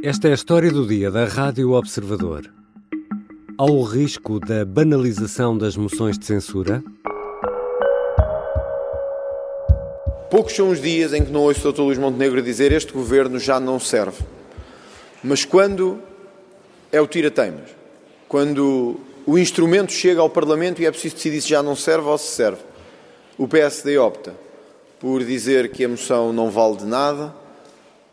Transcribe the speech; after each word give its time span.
Esta 0.00 0.28
é 0.28 0.30
a 0.30 0.34
história 0.34 0.70
do 0.70 0.86
dia 0.86 1.10
da 1.10 1.24
Rádio 1.24 1.72
Observador. 1.72 2.48
Há 3.58 3.64
o 3.64 3.82
risco 3.82 4.38
da 4.38 4.64
banalização 4.64 5.58
das 5.58 5.76
moções 5.76 6.16
de 6.16 6.24
censura? 6.24 6.84
Poucos 10.30 10.54
são 10.54 10.70
os 10.70 10.80
dias 10.80 11.12
em 11.12 11.24
que 11.24 11.32
não 11.32 11.40
ouço 11.40 11.68
o 11.68 11.72
Dr. 11.72 11.80
Luís 11.80 11.98
Montenegro 11.98 12.40
dizer 12.40 12.70
este 12.70 12.92
governo 12.92 13.40
já 13.40 13.58
não 13.58 13.80
serve. 13.80 14.22
Mas 15.22 15.44
quando 15.44 16.00
é 16.92 17.00
o 17.00 17.06
tira-teimas, 17.08 17.70
quando 18.28 19.00
o 19.26 19.36
instrumento 19.36 19.90
chega 19.90 20.20
ao 20.20 20.30
Parlamento 20.30 20.80
e 20.80 20.86
é 20.86 20.92
preciso 20.92 21.16
decidir 21.16 21.40
se 21.40 21.48
já 21.48 21.60
não 21.60 21.74
serve 21.74 22.06
ou 22.06 22.18
se 22.18 22.36
serve, 22.36 22.62
o 23.36 23.48
PSD 23.48 23.98
opta 23.98 24.32
por 25.00 25.24
dizer 25.24 25.72
que 25.72 25.84
a 25.84 25.88
moção 25.88 26.32
não 26.32 26.52
vale 26.52 26.76
de 26.76 26.86
nada 26.86 27.34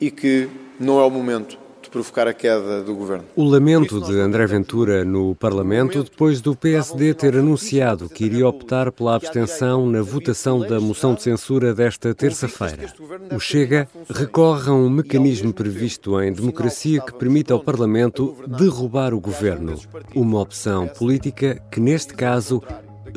e 0.01 0.09
que 0.09 0.49
não 0.79 0.99
é 0.99 1.03
o 1.03 1.11
momento 1.11 1.64
provocar 1.95 2.27
a 2.27 2.33
queda 2.33 2.83
do 2.83 2.93
governo. 2.93 3.23
O 3.37 3.43
lamento 3.45 4.01
de 4.01 4.19
André 4.19 4.45
Ventura 4.45 5.05
no 5.05 5.33
Parlamento 5.33 6.03
depois 6.03 6.41
do 6.41 6.53
PSD 6.53 7.13
ter 7.13 7.37
anunciado 7.37 8.09
que 8.09 8.25
iria 8.25 8.45
optar 8.45 8.91
pela 8.91 9.15
abstenção 9.15 9.89
na 9.89 10.01
votação 10.01 10.59
da 10.59 10.77
moção 10.77 11.15
de 11.15 11.23
censura 11.23 11.73
desta 11.73 12.13
terça-feira. 12.13 12.93
O 13.33 13.39
Chega 13.39 13.87
recorre 14.09 14.69
a 14.69 14.73
um 14.73 14.89
mecanismo 14.89 15.53
previsto 15.53 16.21
em 16.21 16.33
democracia 16.33 16.99
que 16.99 17.13
permite 17.13 17.53
ao 17.53 17.61
Parlamento 17.61 18.35
derrubar 18.45 19.13
o 19.13 19.21
governo. 19.21 19.79
Uma 20.13 20.41
opção 20.41 20.89
política 20.89 21.63
que, 21.71 21.79
neste 21.79 22.13
caso, 22.13 22.61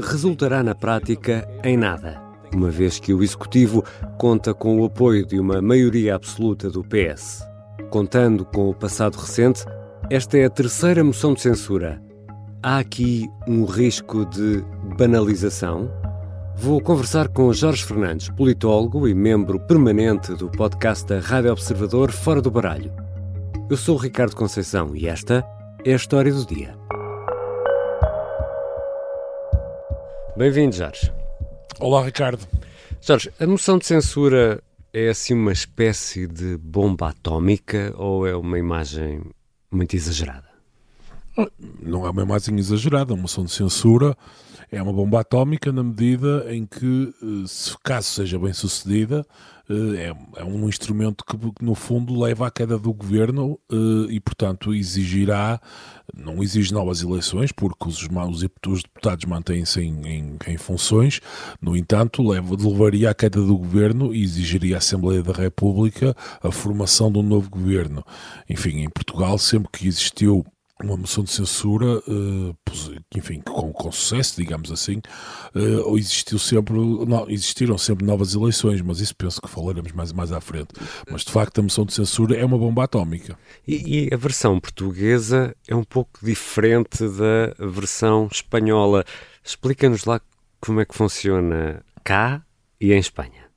resultará 0.01 0.63
na 0.63 0.77
prática 0.77 1.49
em 1.65 1.77
nada 1.77 2.29
uma 2.55 2.71
vez 2.71 2.99
que 2.99 3.13
o 3.13 3.23
Executivo 3.23 3.85
conta 4.17 4.55
com 4.55 4.81
o 4.81 4.85
apoio 4.87 5.27
de 5.27 5.39
uma 5.39 5.61
maioria 5.61 6.15
absoluta 6.15 6.71
do 6.71 6.83
PS. 6.83 7.47
Contando 7.91 8.45
com 8.45 8.69
o 8.69 8.75
passado 8.75 9.17
recente, 9.17 9.65
esta 10.11 10.37
é 10.37 10.45
a 10.45 10.51
terceira 10.51 11.03
moção 11.03 11.33
de 11.33 11.41
censura. 11.41 12.03
Há 12.63 12.79
aqui 12.79 13.27
um 13.47 13.65
risco 13.65 14.27
de 14.27 14.63
banalização? 14.99 15.91
Vou 16.55 16.83
conversar 16.83 17.29
com 17.29 17.51
Jorge 17.53 17.85
Fernandes, 17.85 18.29
politólogo 18.29 19.09
e 19.09 19.15
membro 19.15 19.59
permanente 19.61 20.35
do 20.35 20.51
podcast 20.51 21.07
da 21.07 21.21
Rádio 21.21 21.53
Observador 21.53 22.13
Fora 22.13 22.43
do 22.43 22.51
Baralho. 22.51 22.93
Eu 23.71 23.77
sou 23.77 23.95
o 23.95 23.99
Ricardo 23.99 24.37
Conceição 24.37 24.95
e 24.95 25.09
esta 25.09 25.43
é 25.83 25.93
a 25.93 25.97
história 25.97 26.33
do 26.33 26.45
dia. 26.45 26.77
Bem-vindo, 30.37 30.77
Jorge. 30.77 31.11
Olá, 31.81 32.05
Ricardo. 32.05 32.47
Jorge, 33.01 33.33
a 33.41 33.47
moção 33.47 33.79
de 33.79 33.87
censura 33.87 34.61
é 34.93 35.09
assim 35.09 35.35
uma 35.35 35.53
espécie 35.53 36.27
de 36.27 36.57
bomba 36.57 37.11
atómica 37.11 37.93
ou 37.97 38.27
é 38.27 38.35
uma 38.35 38.59
imagem 38.59 39.23
muito 39.71 39.95
exagerada? 39.95 40.48
Não 41.81 42.07
é 42.07 42.11
uma 42.11 42.23
imagem 42.23 42.59
exagerada, 42.59 43.15
uma 43.15 43.23
moção 43.23 43.45
de 43.45 43.53
censura 43.53 44.17
é 44.71 44.83
uma 44.83 44.93
bomba 44.93 45.21
atómica 45.21 45.73
na 45.73 45.83
medida 45.83 46.47
em 46.51 46.67
que, 46.67 47.15
eh, 47.23 47.47
se 47.47 47.75
caso 47.83 48.09
seja 48.09 48.39
bem 48.39 48.53
sucedida, 48.53 49.27
eh, 49.69 50.13
é, 50.37 50.41
é 50.41 50.45
um 50.45 50.69
instrumento 50.69 51.25
que, 51.25 51.37
no 51.63 51.75
fundo, 51.75 52.21
leva 52.21 52.47
à 52.47 52.51
queda 52.51 52.79
do 52.79 52.93
governo 52.93 53.59
eh, 53.73 54.13
e, 54.13 54.21
portanto, 54.21 54.75
exigirá, 54.75 55.59
não 56.15 56.43
exige 56.43 56.73
novas 56.73 57.03
eleições, 57.03 57.51
porque 57.51 57.89
os, 57.89 58.03
os 58.03 58.83
deputados 58.83 59.25
mantêm-se 59.25 59.81
em, 59.81 60.07
em, 60.07 60.39
em, 60.47 60.59
funções, 60.59 61.21
no 61.63 61.75
entanto, 61.75 62.23
leva, 62.23 62.55
levaria 62.55 63.11
à 63.11 63.15
queda 63.15 63.41
do 63.41 63.57
governo 63.57 64.15
e 64.15 64.23
exigiria 64.23 64.77
à 64.77 64.79
Assembleia 64.79 65.23
da 65.23 65.33
República 65.33 66.15
a 66.43 66.51
formação 66.51 67.11
de 67.11 67.19
um 67.19 67.23
novo 67.23 67.49
governo. 67.49 68.05
Enfim, 68.51 68.81
em 68.81 68.91
Portugal, 68.91 69.39
sempre 69.39 69.71
que 69.73 69.89
existiu 69.89 70.45
uma 70.83 70.97
moção 70.97 71.25
de 71.25 71.31
censura, 71.31 71.99
uh, 71.99 72.57
enfim, 73.15 73.41
com, 73.41 73.73
com, 73.73 73.91
sucesso, 73.91 74.37
digamos 74.37 74.71
assim, 74.71 75.01
uh, 75.55 75.99
existiu 75.99 76.39
sempre, 76.39 76.75
não, 76.75 77.29
existiram 77.29 77.77
sempre 77.77 78.07
novas 78.07 78.35
eleições, 78.35 78.81
mas 78.81 79.01
isso 79.01 79.15
penso 79.17 79.41
que 79.41 79.49
falaremos 79.49 79.93
mais, 79.93 80.13
mais 80.13 80.33
à 80.33 80.41
frente. 80.41 80.69
Mas 81.11 81.25
de 81.25 81.33
facto 81.33 81.59
a 81.59 81.63
moção 81.63 81.85
de 81.85 81.93
censura 81.93 82.37
é 82.37 82.45
uma 82.45 82.59
bomba 82.59 82.85
atómica. 82.85 83.39
E, 83.67 84.07
e 84.07 84.15
a 84.15 84.17
versão 84.17 84.59
portuguesa 84.61 85.55
é 85.67 85.75
um 85.75 85.85
pouco 85.85 86.25
diferente 86.25 87.07
da 87.09 87.67
versão 87.67 88.29
espanhola. 88.31 89.05
Explica-nos 89.45 90.05
lá 90.05 90.21
como 90.61 90.81
é 90.81 90.85
que 90.85 90.95
funciona 90.95 91.83
cá 92.05 92.43
e 92.81 92.93
em 92.93 92.99
Espanha. 92.99 93.48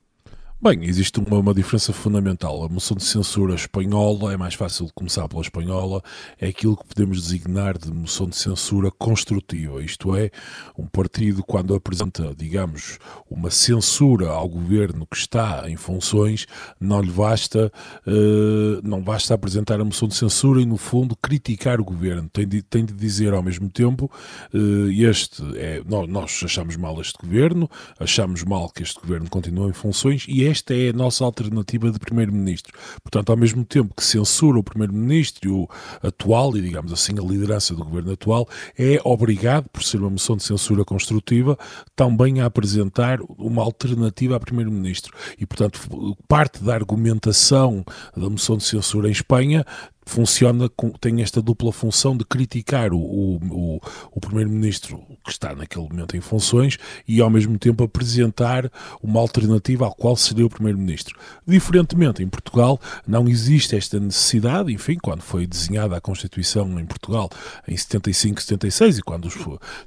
Bem, 0.64 0.84
existe 0.84 1.18
uma, 1.18 1.40
uma, 1.40 1.52
diferença 1.52 1.92
fundamental. 1.92 2.62
A 2.62 2.68
moção 2.68 2.96
de 2.96 3.02
censura 3.02 3.52
espanhola, 3.52 4.32
é 4.32 4.36
mais 4.36 4.54
fácil 4.54 4.86
de 4.86 4.92
começar 4.92 5.26
pela 5.26 5.42
espanhola, 5.42 6.00
é 6.40 6.46
aquilo 6.46 6.76
que 6.76 6.86
podemos 6.86 7.20
designar 7.20 7.76
de 7.76 7.92
moção 7.92 8.28
de 8.28 8.36
censura 8.36 8.88
construtiva. 8.92 9.82
Isto 9.82 10.14
é, 10.14 10.30
um 10.78 10.86
partido, 10.86 11.42
quando 11.42 11.74
apresenta, 11.74 12.32
digamos, 12.38 13.00
uma 13.28 13.50
censura 13.50 14.28
ao 14.28 14.48
governo 14.48 15.04
que 15.04 15.16
está 15.16 15.68
em 15.68 15.74
funções, 15.74 16.46
não 16.78 17.02
lhe 17.02 17.10
basta, 17.10 17.72
uh, 18.06 18.88
não 18.88 19.02
basta 19.02 19.34
apresentar 19.34 19.80
a 19.80 19.84
moção 19.84 20.06
de 20.06 20.14
censura 20.14 20.62
e, 20.62 20.64
no 20.64 20.76
fundo, 20.76 21.16
criticar 21.16 21.80
o 21.80 21.84
governo. 21.84 22.30
Tem 22.32 22.46
de, 22.46 22.62
tem 22.62 22.84
de 22.84 22.92
dizer 22.92 23.34
ao 23.34 23.42
mesmo 23.42 23.68
tempo: 23.68 24.08
uh, 24.54 24.90
este 24.92 25.42
é, 25.56 25.82
nós, 25.84 26.08
nós 26.08 26.40
achamos 26.44 26.76
mal 26.76 27.00
este 27.00 27.18
governo, 27.18 27.68
achamos 27.98 28.44
mal 28.44 28.70
que 28.70 28.84
este 28.84 29.00
governo 29.00 29.28
continue 29.28 29.70
em 29.70 29.72
funções 29.72 30.24
e 30.28 30.44
é 30.44 30.51
esta 30.52 30.74
é 30.74 30.90
a 30.90 30.92
nossa 30.92 31.24
alternativa 31.24 31.90
de 31.90 31.98
primeiro-ministro. 31.98 32.72
Portanto, 33.02 33.30
ao 33.30 33.36
mesmo 33.36 33.64
tempo 33.64 33.94
que 33.96 34.04
censura 34.04 34.58
o 34.58 34.62
primeiro-ministro 34.62 35.52
o 35.52 35.68
atual, 36.02 36.56
e 36.56 36.60
digamos 36.60 36.92
assim, 36.92 37.12
a 37.18 37.22
liderança 37.22 37.74
do 37.74 37.84
governo 37.84 38.12
atual, 38.12 38.48
é 38.78 39.00
obrigado, 39.02 39.68
por 39.70 39.82
ser 39.82 39.98
uma 39.98 40.10
moção 40.10 40.36
de 40.36 40.44
censura 40.44 40.84
construtiva, 40.84 41.58
também 41.96 42.40
a 42.40 42.46
apresentar 42.46 43.18
uma 43.38 43.62
alternativa 43.62 44.36
a 44.36 44.40
primeiro-ministro. 44.40 45.16
E, 45.38 45.46
portanto, 45.46 45.80
parte 46.28 46.62
da 46.62 46.74
argumentação 46.74 47.84
da 48.16 48.28
moção 48.28 48.56
de 48.56 48.64
censura 48.64 49.08
em 49.08 49.12
Espanha 49.12 49.64
funciona, 50.04 50.68
com, 50.68 50.90
tem 50.90 51.22
esta 51.22 51.40
dupla 51.40 51.72
função 51.72 52.16
de 52.16 52.24
criticar 52.24 52.92
o, 52.92 52.98
o, 52.98 53.80
o 54.10 54.20
primeiro-ministro 54.20 55.00
que 55.24 55.30
está 55.30 55.54
naquele 55.54 55.88
momento 55.88 56.16
em 56.16 56.20
funções 56.20 56.78
e 57.06 57.20
ao 57.20 57.30
mesmo 57.30 57.58
tempo 57.58 57.84
apresentar 57.84 58.70
uma 59.02 59.20
alternativa 59.20 59.84
ao 59.84 59.94
qual 59.94 60.16
seria 60.16 60.46
o 60.46 60.50
primeiro-ministro. 60.50 61.18
Diferentemente, 61.46 62.22
em 62.22 62.28
Portugal 62.28 62.80
não 63.06 63.28
existe 63.28 63.76
esta 63.76 63.98
necessidade, 63.98 64.72
enfim, 64.72 64.96
quando 65.00 65.22
foi 65.22 65.46
desenhada 65.46 65.96
a 65.96 66.00
Constituição 66.00 66.78
em 66.78 66.86
Portugal 66.86 67.30
em 67.66 67.76
75, 67.76 68.42
76 68.42 68.98
e 68.98 69.02
quando, 69.02 69.28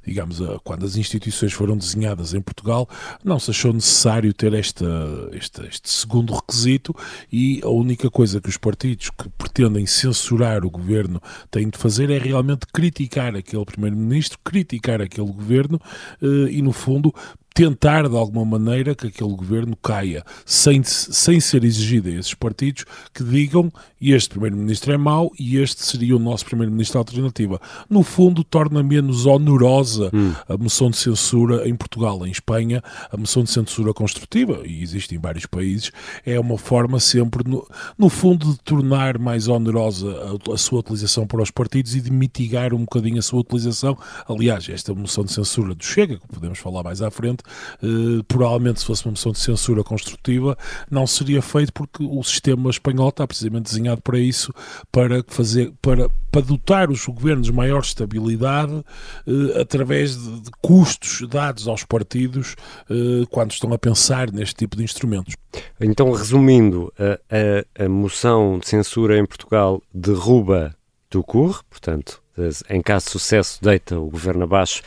digamos, 0.04 0.38
quando 0.64 0.84
as 0.84 0.96
instituições 0.96 1.52
foram 1.52 1.76
desenhadas 1.76 2.34
em 2.34 2.40
Portugal, 2.40 2.88
não 3.22 3.38
se 3.38 3.50
achou 3.50 3.72
necessário 3.72 4.32
ter 4.32 4.52
esta, 4.54 4.86
este, 5.32 5.66
este 5.66 5.90
segundo 5.90 6.34
requisito 6.34 6.94
e 7.30 7.60
a 7.62 7.68
única 7.68 8.10
coisa 8.10 8.40
que 8.40 8.48
os 8.48 8.56
partidos 8.56 9.10
que 9.10 9.28
pretendem 9.30 9.86
censurar 10.06 10.64
o 10.64 10.70
governo 10.70 11.20
têm 11.50 11.68
de 11.68 11.78
fazer 11.78 12.10
é 12.10 12.18
realmente 12.18 12.66
criticar 12.72 13.34
aquele 13.34 13.64
primeiro-ministro, 13.64 14.38
criticar 14.44 15.00
aquele 15.00 15.26
governo 15.26 15.80
eh, 16.22 16.50
e, 16.50 16.62
no 16.62 16.72
fundo, 16.72 17.12
tentar 17.56 18.06
de 18.06 18.14
alguma 18.14 18.44
maneira 18.44 18.94
que 18.94 19.06
aquele 19.06 19.34
governo 19.34 19.74
caia, 19.76 20.22
sem, 20.44 20.82
sem 20.84 21.40
ser 21.40 21.64
exigido 21.64 22.10
a 22.10 22.12
esses 22.12 22.34
partidos 22.34 22.84
que 23.14 23.24
digam 23.24 23.72
este 23.98 24.28
primeiro-ministro 24.28 24.92
é 24.92 24.96
mau 24.96 25.32
e 25.38 25.56
este 25.56 25.84
seria 25.84 26.14
o 26.14 26.18
nosso 26.18 26.44
primeiro-ministro 26.44 26.98
alternativa. 26.98 27.58
No 27.88 28.02
fundo, 28.02 28.44
torna 28.44 28.82
menos 28.82 29.24
onerosa 29.24 30.10
hum. 30.12 30.34
a 30.46 30.56
moção 30.56 30.90
de 30.90 30.98
censura 30.98 31.66
em 31.66 31.74
Portugal, 31.74 32.26
em 32.26 32.30
Espanha, 32.30 32.82
a 33.10 33.16
moção 33.16 33.42
de 33.42 33.50
censura 33.50 33.94
construtiva, 33.94 34.60
e 34.66 34.82
existe 34.82 35.14
em 35.14 35.18
vários 35.18 35.46
países, 35.46 35.90
é 36.24 36.38
uma 36.38 36.58
forma 36.58 37.00
sempre, 37.00 37.48
no, 37.48 37.66
no 37.96 38.08
fundo, 38.10 38.52
de 38.52 38.58
tornar 38.58 39.18
mais 39.18 39.48
onerosa 39.48 40.38
a, 40.46 40.52
a 40.52 40.58
sua 40.58 40.80
utilização 40.80 41.26
para 41.26 41.42
os 41.42 41.50
partidos 41.50 41.94
e 41.94 42.00
de 42.00 42.12
mitigar 42.12 42.74
um 42.74 42.80
bocadinho 42.80 43.18
a 43.18 43.22
sua 43.22 43.40
utilização. 43.40 43.96
Aliás, 44.28 44.68
esta 44.68 44.94
moção 44.94 45.24
de 45.24 45.32
censura 45.32 45.74
do 45.74 45.82
Chega, 45.82 46.18
que 46.18 46.28
podemos 46.28 46.58
falar 46.58 46.82
mais 46.82 47.00
à 47.00 47.10
frente, 47.10 47.42
eh, 47.82 48.22
provavelmente 48.26 48.80
se 48.80 48.86
fosse 48.86 49.04
uma 49.04 49.12
moção 49.12 49.32
de 49.32 49.38
censura 49.38 49.82
construtiva, 49.82 50.56
não 50.90 51.06
seria 51.06 51.42
feito 51.42 51.72
porque 51.72 52.02
o 52.02 52.22
sistema 52.22 52.70
espanhol 52.70 53.08
está 53.08 53.26
precisamente 53.26 53.64
desenhado 53.64 54.02
para 54.02 54.18
isso, 54.18 54.52
para 54.90 55.24
fazer, 55.28 55.72
para, 55.80 56.08
para 56.30 56.40
dotar 56.42 56.90
os 56.90 57.06
governos 57.06 57.46
de 57.46 57.52
maior 57.52 57.80
estabilidade 57.80 58.84
eh, 59.26 59.60
através 59.60 60.16
de, 60.16 60.40
de, 60.40 60.50
custos 60.60 61.26
dados 61.28 61.68
aos 61.68 61.84
partidos 61.84 62.56
eh, 62.90 63.24
quando 63.30 63.52
estão 63.52 63.72
a 63.72 63.78
pensar 63.78 64.30
neste 64.30 64.54
tipo 64.54 64.76
de 64.76 64.84
instrumentos. 64.84 65.34
Então, 65.80 66.10
resumindo, 66.12 66.92
a, 66.98 67.82
a, 67.82 67.84
a 67.84 67.88
moção 67.88 68.58
de 68.58 68.68
censura 68.68 69.18
em 69.18 69.24
Portugal 69.24 69.82
derruba 69.92 70.74
Tucur, 71.08 71.62
portanto, 71.70 72.22
em 72.68 72.82
caso 72.82 73.06
de 73.06 73.12
sucesso, 73.12 73.58
deita 73.62 73.98
o 73.98 74.10
governo 74.10 74.44
abaixo 74.44 74.82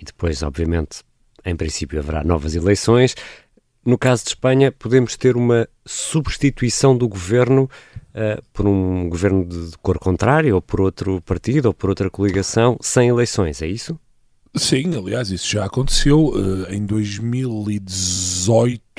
e 0.00 0.04
depois, 0.04 0.42
obviamente, 0.42 1.02
em 1.44 1.56
princípio, 1.56 1.98
haverá 1.98 2.24
novas 2.24 2.54
eleições. 2.54 3.14
No 3.84 3.96
caso 3.96 4.24
de 4.24 4.30
Espanha, 4.30 4.70
podemos 4.70 5.16
ter 5.16 5.36
uma 5.36 5.68
substituição 5.86 6.96
do 6.96 7.08
governo 7.08 7.70
uh, 8.14 8.42
por 8.52 8.66
um 8.66 9.08
governo 9.08 9.46
de 9.46 9.76
cor 9.78 9.98
contrária, 9.98 10.54
ou 10.54 10.60
por 10.60 10.80
outro 10.80 11.22
partido, 11.22 11.66
ou 11.66 11.74
por 11.74 11.88
outra 11.88 12.10
coligação, 12.10 12.76
sem 12.80 13.08
eleições, 13.08 13.62
é 13.62 13.66
isso? 13.66 13.98
Sim, 14.54 14.94
aliás, 14.96 15.30
isso 15.30 15.48
já 15.48 15.64
aconteceu 15.64 16.28
uh, 16.28 16.72
em 16.72 16.84
2018 16.84 17.90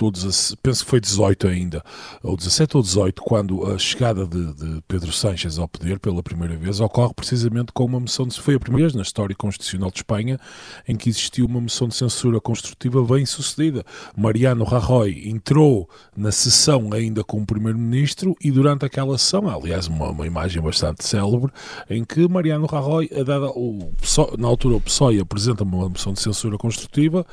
ou 0.03 0.11
17, 0.11 0.57
penso 0.61 0.83
que 0.83 0.89
foi 0.89 0.99
18 0.99 1.47
ainda, 1.47 1.83
ou 2.23 2.35
17 2.35 2.77
ou 2.77 2.83
18, 2.83 3.21
quando 3.21 3.65
a 3.65 3.77
chegada 3.77 4.25
de, 4.25 4.53
de, 4.53 4.81
Pedro 4.87 5.11
Sánchez 5.11 5.57
ao 5.57 5.67
poder 5.67 5.99
pela 5.99 6.23
primeira 6.23 6.55
vez 6.55 6.79
ocorre 6.79 7.13
precisamente 7.13 7.71
com 7.73 7.85
uma 7.85 7.99
moção 7.99 8.25
de 8.25 8.39
foi 8.39 8.55
a 8.55 8.59
primeira 8.59 8.87
vez 8.87 8.95
na 8.95 9.01
história 9.01 9.35
constitucional 9.35 9.91
de 9.91 9.97
Espanha 9.97 10.39
em 10.87 10.95
que 10.95 11.09
existiu 11.09 11.45
uma 11.45 11.59
moção 11.59 11.87
de 11.87 11.95
censura 11.95 12.39
construtiva 12.39 13.03
bem 13.03 13.25
sucedida. 13.25 13.83
Mariano 14.15 14.63
Rajoy 14.63 15.27
entrou 15.27 15.89
na 16.15 16.31
sessão 16.31 16.93
ainda 16.93 17.23
como 17.23 17.45
primeiro-ministro 17.45 18.35
e 18.41 18.51
durante 18.51 18.85
aquela 18.85 19.17
sessão, 19.17 19.49
aliás, 19.49 19.87
uma, 19.87 20.09
uma 20.09 20.25
imagem 20.25 20.61
bastante 20.61 21.05
célebre, 21.05 21.51
em 21.89 22.03
que 22.03 22.27
Mariano 22.27 22.65
Rajoy, 22.65 23.09
a 23.13 23.23
dada, 23.23 23.49
o, 23.49 23.91
na 24.37 24.47
altura 24.47 24.77
o 24.77 24.81
PSOE 24.81 25.19
apresenta 25.19 25.63
uma 25.63 25.89
moção 25.89 26.13
de 26.13 26.21
censura 26.21 26.57
construtiva 26.57 27.25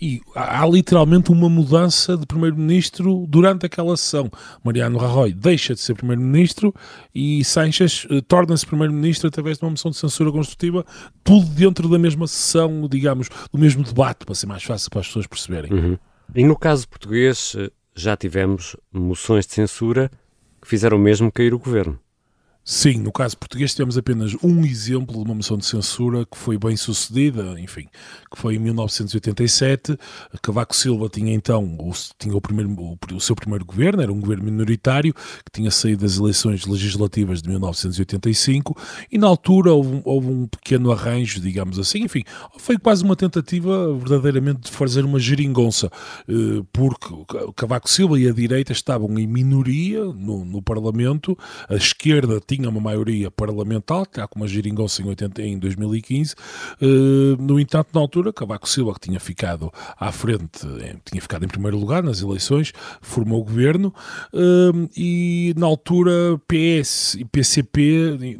e 0.00 0.20
há 0.34 0.66
literalmente 0.66 1.30
uma 1.30 1.48
mudança 1.54 2.16
de 2.16 2.26
primeiro-ministro 2.26 3.26
durante 3.28 3.66
aquela 3.66 3.96
sessão. 3.96 4.30
Mariano 4.62 4.98
Rajoy 4.98 5.32
deixa 5.32 5.74
de 5.74 5.80
ser 5.80 5.94
primeiro-ministro 5.94 6.74
e 7.14 7.44
Sánchez 7.44 8.06
eh, 8.10 8.20
torna-se 8.26 8.66
primeiro-ministro 8.66 9.28
através 9.28 9.58
de 9.58 9.64
uma 9.64 9.70
moção 9.70 9.90
de 9.90 9.96
censura 9.96 10.30
construtiva, 10.32 10.84
tudo 11.22 11.46
dentro 11.46 11.88
da 11.88 11.98
mesma 11.98 12.26
sessão, 12.26 12.88
digamos, 12.88 13.28
do 13.52 13.58
mesmo 13.58 13.82
debate, 13.82 14.24
para 14.26 14.34
ser 14.34 14.46
mais 14.46 14.62
fácil 14.62 14.90
para 14.90 15.00
as 15.00 15.06
pessoas 15.06 15.26
perceberem. 15.26 15.72
Uhum. 15.72 15.98
E 16.34 16.44
no 16.44 16.56
caso 16.56 16.88
português, 16.88 17.54
eh, 17.56 17.70
já 17.94 18.16
tivemos 18.16 18.76
moções 18.92 19.46
de 19.46 19.52
censura 19.52 20.10
que 20.60 20.68
fizeram 20.68 20.98
mesmo 20.98 21.30
cair 21.30 21.54
o 21.54 21.58
governo. 21.58 21.98
Sim, 22.66 22.94
no 23.00 23.12
caso 23.12 23.36
português 23.36 23.74
temos 23.74 23.98
apenas 23.98 24.34
um 24.42 24.64
exemplo 24.64 25.16
de 25.16 25.22
uma 25.22 25.34
moção 25.34 25.58
de 25.58 25.66
censura 25.66 26.24
que 26.24 26.38
foi 26.38 26.56
bem 26.56 26.74
sucedida, 26.78 27.60
enfim, 27.60 27.86
que 28.34 28.40
foi 28.40 28.54
em 28.54 28.58
1987. 28.58 29.98
Cavaco 30.40 30.74
Silva 30.74 31.10
tinha 31.10 31.34
então 31.34 31.62
o, 31.78 31.92
tinha 32.18 32.34
o, 32.34 32.40
primeiro, 32.40 32.70
o, 32.70 32.96
o, 33.12 33.20
seu 33.20 33.36
primeiro 33.36 33.66
governo, 33.66 34.00
era 34.00 34.10
um 34.10 34.18
governo 34.18 34.44
minoritário 34.44 35.12
que 35.12 35.52
tinha 35.52 35.70
saído 35.70 36.04
das 36.04 36.16
eleições 36.16 36.64
legislativas 36.64 37.42
de 37.42 37.50
1985 37.50 38.74
e 39.12 39.18
na 39.18 39.26
altura 39.26 39.74
houve, 39.74 40.00
houve 40.02 40.28
um 40.28 40.46
pequeno 40.46 40.90
arranjo, 40.90 41.42
digamos 41.42 41.78
assim, 41.78 42.04
enfim, 42.04 42.22
foi 42.56 42.78
quase 42.78 43.04
uma 43.04 43.14
tentativa 43.14 43.94
verdadeiramente 43.98 44.62
de 44.62 44.70
fazer 44.70 45.04
uma 45.04 45.18
geringonça, 45.18 45.90
eh, 46.26 46.64
porque 46.72 47.14
Cavaco 47.54 47.90
Silva 47.90 48.18
e 48.18 48.26
a 48.26 48.32
direita 48.32 48.72
estavam 48.72 49.18
em 49.18 49.26
minoria 49.26 50.02
no, 50.02 50.46
no 50.46 50.62
Parlamento, 50.62 51.36
a 51.68 51.74
esquerda 51.74 52.40
tinha 52.40 52.53
tinha 52.56 52.68
uma 52.68 52.80
maioria 52.80 53.30
parlamentar, 53.30 54.06
cá 54.06 54.26
com 54.26 54.38
uma 54.38 54.48
geringonça 54.48 55.02
em, 55.02 55.06
80, 55.06 55.42
em 55.42 55.58
2015. 55.58 56.34
Uh, 56.80 57.42
no 57.42 57.58
entanto, 57.58 57.88
na 57.94 58.00
altura, 58.00 58.32
Cavaco 58.32 58.68
Silva, 58.68 58.94
que 58.94 59.00
tinha 59.00 59.20
ficado 59.20 59.72
à 59.98 60.10
frente, 60.12 60.66
eh, 60.80 60.96
tinha 61.04 61.20
ficado 61.20 61.44
em 61.44 61.48
primeiro 61.48 61.78
lugar 61.78 62.02
nas 62.02 62.20
eleições, 62.20 62.72
formou 63.00 63.40
o 63.40 63.44
governo 63.44 63.92
uh, 64.32 64.90
e 64.96 65.54
na 65.56 65.66
altura 65.66 66.12
PS 66.46 67.14
e 67.14 67.24
PCP, 67.24 68.36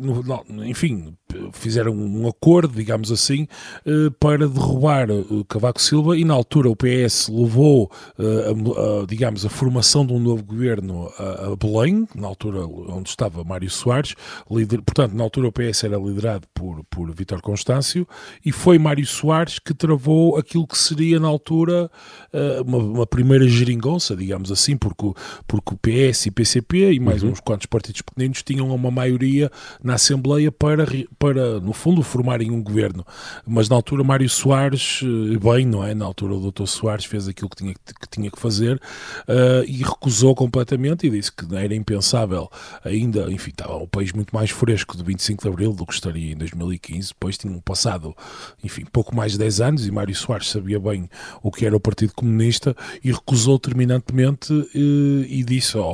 enfim, 0.64 1.14
fizeram 1.52 1.93
um 1.93 2.28
acordo, 2.28 2.75
digamos 2.75 3.11
assim, 3.11 3.46
uh, 3.87 4.11
para 4.12 4.49
derrubar 4.49 5.08
Cavaco 5.49 5.81
Silva 5.81 6.16
e 6.16 6.25
na 6.25 6.34
altura 6.34 6.70
o 6.70 6.76
PS 6.76 7.28
levou, 7.28 7.90
a, 8.19 9.02
a, 9.02 9.06
digamos, 9.06 9.44
a 9.44 9.49
formação 9.49 10.06
de 10.06 10.12
um 10.12 10.19
novo 10.19 10.44
governo 10.44 11.11
a, 11.19 11.52
a 11.52 11.56
Belém, 11.56 12.06
na 12.14 12.26
altura 12.26 12.66
onde 12.66 13.08
estava 13.08 13.44
Mário 13.44 13.70
Soares, 13.70 14.04
lider, 14.51 14.83
portanto, 14.83 15.15
na 15.15 15.23
altura 15.23 15.49
o 15.49 15.53
PS 15.53 15.85
era 15.85 15.97
liderado 15.97 16.47
por, 16.53 16.85
por 16.85 17.12
Vítor 17.15 17.41
Constâncio 17.41 18.06
e 18.45 18.53
foi 18.53 18.79
Mário 18.79 19.06
Soares 19.06 19.59
que 19.59 19.73
travou 19.73 20.37
aquilo 20.37 20.67
que 20.67 20.77
seria 20.77 21.19
na 21.21 21.29
altura 21.29 21.91
uh, 22.33 22.62
uma, 22.62 22.79
uma, 22.79 23.06
primeira 23.06 23.47
geringonça, 23.47 24.17
digamos 24.17 24.51
assim, 24.51 24.77
porque, 24.77 25.12
porque 25.47 25.75
o 25.75 25.79
PS 25.79 26.27
e 26.27 26.31
PCP 26.31 26.93
e 26.93 27.01
mais 27.01 27.23
uhum. 27.23 27.31
uns 27.31 27.41
quantos 27.41 27.67
partidos 27.67 28.03
pequeninos 28.03 28.43
tinham 28.43 28.75
uma 28.75 28.91
maioria 28.91 29.51
na 29.83 29.95
Assembleia 29.95 30.50
para, 30.50 30.87
para, 31.19 31.61
no 31.61 31.73
fundo, 31.73 32.03
formarem 32.03 32.50
um 32.50 32.62
governo. 32.62 33.07
Mas 33.47 33.69
na 33.69 33.77
altura 33.77 34.03
Mário 34.05 34.29
Soares, 34.29 35.00
eh, 35.03 35.39
bem, 35.39 35.67
não 35.67 35.85
é? 35.85 35.95
Na 35.95 36.05
altura 36.05 36.35
o 36.35 36.50
Dr. 36.50 36.67
Soares 36.67 37.05
fez 37.05 37.29
aquilo 37.29 37.49
que 37.49 37.57
tinha 37.57 37.75
que, 37.75 38.09
tinha 38.11 38.31
que 38.31 38.41
fazer 38.41 38.77
uh, 38.77 39.65
e 39.67 39.83
recusou 39.83 40.35
completamente 40.35 41.07
e 41.07 41.11
disse 41.11 41.33
que 41.33 41.55
era 41.55 41.75
impensável 41.75 42.50
ainda, 42.85 43.31
enfim, 43.31 43.50
estava 43.50 43.77
o 43.77 43.87
país 43.94 44.12
muito 44.12 44.35
mais 44.35 44.50
fresco 44.50 44.96
de 44.96 45.05
25 45.05 45.43
de 45.43 45.49
Abril 45.49 45.73
do 45.73 45.87
que 45.87 45.94
estaria 45.94 46.32
em 46.32 46.37
2015. 46.37 47.08
Depois 47.11 47.38
tinham 47.38 47.61
passado, 47.61 48.14
enfim, 48.62 48.85
pouco 48.85 49.14
mais 49.14 49.32
de 49.32 49.38
10 49.38 49.61
anos 49.61 49.87
e 49.87 49.91
Mário 49.91 50.14
Soares 50.14 50.50
sabia 50.50 50.81
bem 50.81 51.08
o 51.43 51.50
que 51.50 51.64
era 51.64 51.76
o 51.76 51.81
Partido 51.81 52.12
Comunista 52.12 52.76
e 53.05 53.12
recusou 53.12 53.58
terminantemente 53.58 54.52
e, 54.75 55.25
eh, 55.29 55.35
e 55.35 55.44
disse 55.44 55.76
ao, 55.76 55.85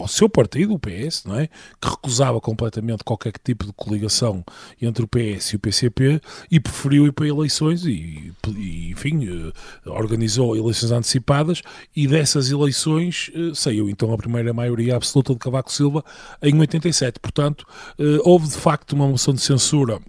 ao, 0.00 0.08
seu 0.08 0.28
partido, 0.28 0.74
o 0.74 0.78
PS, 0.78 1.24
não 1.24 1.38
é? 1.38 1.48
que 1.80 1.88
recusava 1.88 2.40
completamente 2.40 3.02
qualquer 3.02 3.32
tipo 3.42 3.64
de 3.64 3.72
coligação 3.72 4.44
entre 4.80 5.04
o 5.04 5.08
PS 5.08 5.52
e 5.52 5.56
o 5.56 5.58
PCP 5.58 6.20
e 6.50 6.60
preferiu 6.60 7.06
ir 7.06 7.12
para 7.12 7.26
eleições 7.26 7.86
e, 7.86 8.32
e 8.54 8.90
enfim, 8.90 9.26
eh, 9.26 9.88
organizou 9.88 10.56
eleições 10.56 10.92
antecipadas 10.92 11.62
e 11.94 12.06
dessas 12.06 12.50
eleições 12.50 13.30
eh, 13.34 13.52
saiu 13.54 13.88
então 13.88 14.12
a 14.12 14.18
primeira 14.18 14.52
maioria 14.52 14.96
absoluta 14.96 15.32
de 15.32 15.38
Cavaco 15.38 15.72
Silva 15.72 16.04
em 16.42 16.58
87. 16.58 17.18
Portanto, 17.20 17.45
Portanto, 17.46 17.66
uh, 17.98 18.20
houve 18.24 18.48
de 18.48 18.56
facto 18.56 18.92
uma 18.92 19.06
moção 19.06 19.32
de 19.32 19.40
censura 19.40 20.00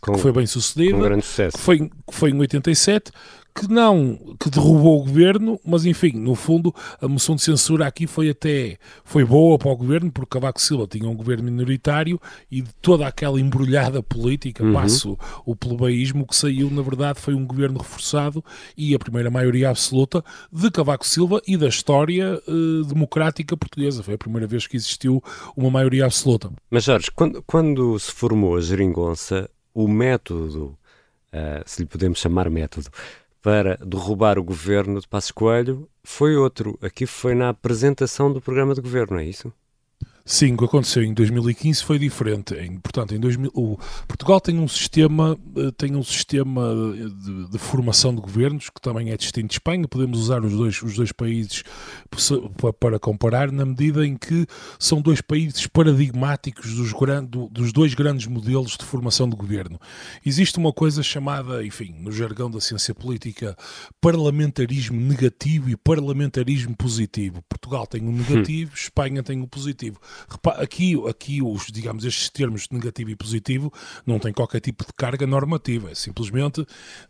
com, 0.00 0.12
que 0.12 0.20
foi 0.20 0.32
bem 0.32 0.46
sucedida, 0.46 0.96
um 0.96 1.00
grande 1.00 1.24
sucesso. 1.24 1.56
Que 1.56 1.62
foi, 1.62 1.78
que 1.78 2.14
foi 2.14 2.30
em 2.30 2.38
87, 2.38 3.12
que 3.54 3.68
não, 3.68 4.18
que 4.38 4.48
derrubou 4.48 5.00
o 5.00 5.04
governo, 5.04 5.60
mas 5.64 5.84
enfim, 5.84 6.12
no 6.12 6.34
fundo, 6.34 6.74
a 7.00 7.08
moção 7.08 7.34
de 7.36 7.42
censura 7.42 7.86
aqui 7.86 8.06
foi 8.06 8.30
até, 8.30 8.78
foi 9.04 9.24
boa 9.24 9.58
para 9.58 9.70
o 9.70 9.76
governo, 9.76 10.10
porque 10.10 10.38
Cavaco 10.38 10.60
Silva 10.60 10.86
tinha 10.86 11.08
um 11.08 11.14
governo 11.14 11.44
minoritário 11.44 12.20
e 12.50 12.62
de 12.62 12.72
toda 12.80 13.06
aquela 13.06 13.40
embrulhada 13.40 14.02
política, 14.02 14.64
uhum. 14.64 14.72
passo 14.72 15.18
o 15.44 15.54
plebeísmo, 15.54 16.26
que 16.26 16.34
saiu, 16.34 16.70
na 16.70 16.82
verdade, 16.82 17.20
foi 17.20 17.34
um 17.34 17.46
governo 17.46 17.78
reforçado 17.78 18.44
e 18.76 18.94
a 18.94 18.98
primeira 18.98 19.30
maioria 19.30 19.70
absoluta 19.70 20.24
de 20.52 20.70
Cavaco 20.70 21.06
Silva 21.06 21.42
e 21.46 21.56
da 21.56 21.68
história 21.68 22.40
uh, 22.46 22.84
democrática 22.84 23.56
portuguesa. 23.56 24.02
Foi 24.02 24.14
a 24.14 24.18
primeira 24.18 24.46
vez 24.46 24.66
que 24.66 24.76
existiu 24.76 25.22
uma 25.56 25.70
maioria 25.70 26.04
absoluta. 26.04 26.50
Mas 26.70 26.84
Jorge, 26.84 27.10
quando, 27.14 27.42
quando 27.42 27.98
se 27.98 28.12
formou 28.12 28.56
a 28.56 28.60
geringonça, 28.60 29.50
o 29.74 29.88
método, 29.88 30.76
uh, 31.32 31.62
se 31.64 31.82
lhe 31.82 31.86
podemos 31.86 32.18
chamar 32.18 32.48
método, 32.50 32.88
para 33.42 33.76
derrubar 33.76 34.38
o 34.38 34.44
governo 34.44 35.00
de 35.00 35.08
Passos 35.08 35.30
Coelho 35.30 35.88
foi 36.02 36.36
outro. 36.36 36.78
Aqui 36.82 37.06
foi 37.06 37.34
na 37.34 37.48
apresentação 37.48 38.32
do 38.32 38.40
programa 38.40 38.74
de 38.74 38.80
governo, 38.80 39.18
é 39.18 39.24
isso? 39.24 39.52
Sim, 40.24 40.54
o 40.54 40.58
que 40.58 40.64
aconteceu 40.64 41.02
em 41.02 41.14
2015 41.14 41.82
foi 41.82 41.98
diferente. 41.98 42.54
Em, 42.54 42.78
portanto, 42.78 43.14
em 43.14 43.18
2000, 43.20 43.50
o, 43.54 43.78
Portugal 44.06 44.40
tem 44.40 44.58
um 44.58 44.68
sistema, 44.68 45.38
eh, 45.56 45.70
tem 45.76 45.96
um 45.96 46.02
sistema 46.02 46.74
de, 46.94 47.50
de, 47.50 47.58
formação 47.58 48.14
de 48.14 48.20
governos 48.20 48.70
que 48.70 48.80
também 48.80 49.10
é 49.10 49.16
distinto 49.16 49.48
de 49.48 49.54
Espanha. 49.54 49.88
Podemos 49.88 50.18
usar 50.18 50.44
os 50.44 50.52
dois, 50.52 50.82
os 50.82 50.94
dois 50.94 51.12
países 51.12 51.62
para 52.78 52.98
comparar, 52.98 53.50
na 53.50 53.64
medida 53.64 54.06
em 54.06 54.16
que 54.16 54.46
são 54.78 55.00
dois 55.00 55.20
países 55.20 55.66
paradigmáticos 55.66 56.74
dos, 56.74 56.92
dos 57.50 57.72
dois 57.72 57.94
grandes 57.94 58.26
modelos 58.26 58.76
de 58.76 58.84
formação 58.84 59.28
de 59.28 59.36
governo. 59.36 59.80
Existe 60.24 60.58
uma 60.58 60.72
coisa 60.72 61.02
chamada, 61.02 61.64
enfim, 61.64 61.94
no 61.98 62.12
jargão 62.12 62.50
da 62.50 62.60
ciência 62.60 62.94
política, 62.94 63.56
parlamentarismo 64.00 65.00
negativo 65.00 65.70
e 65.70 65.76
parlamentarismo 65.76 66.76
positivo. 66.76 67.42
Portugal 67.48 67.86
tem 67.86 68.02
o 68.02 68.08
um 68.08 68.12
negativo, 68.12 68.72
hum. 68.72 68.74
Espanha 68.74 69.22
tem 69.22 69.40
o 69.40 69.44
um 69.44 69.46
positivo 69.46 69.98
aqui, 70.56 70.96
aqui 71.08 71.42
os, 71.42 71.66
digamos, 71.70 72.04
estes 72.04 72.28
termos 72.28 72.62
de 72.62 72.74
negativo 72.74 73.10
e 73.10 73.16
positivo 73.16 73.72
não 74.06 74.18
têm 74.18 74.32
qualquer 74.32 74.60
tipo 74.60 74.84
de 74.84 74.92
carga 74.92 75.26
normativa, 75.26 75.90
é 75.90 75.94
simplesmente, 75.94 76.64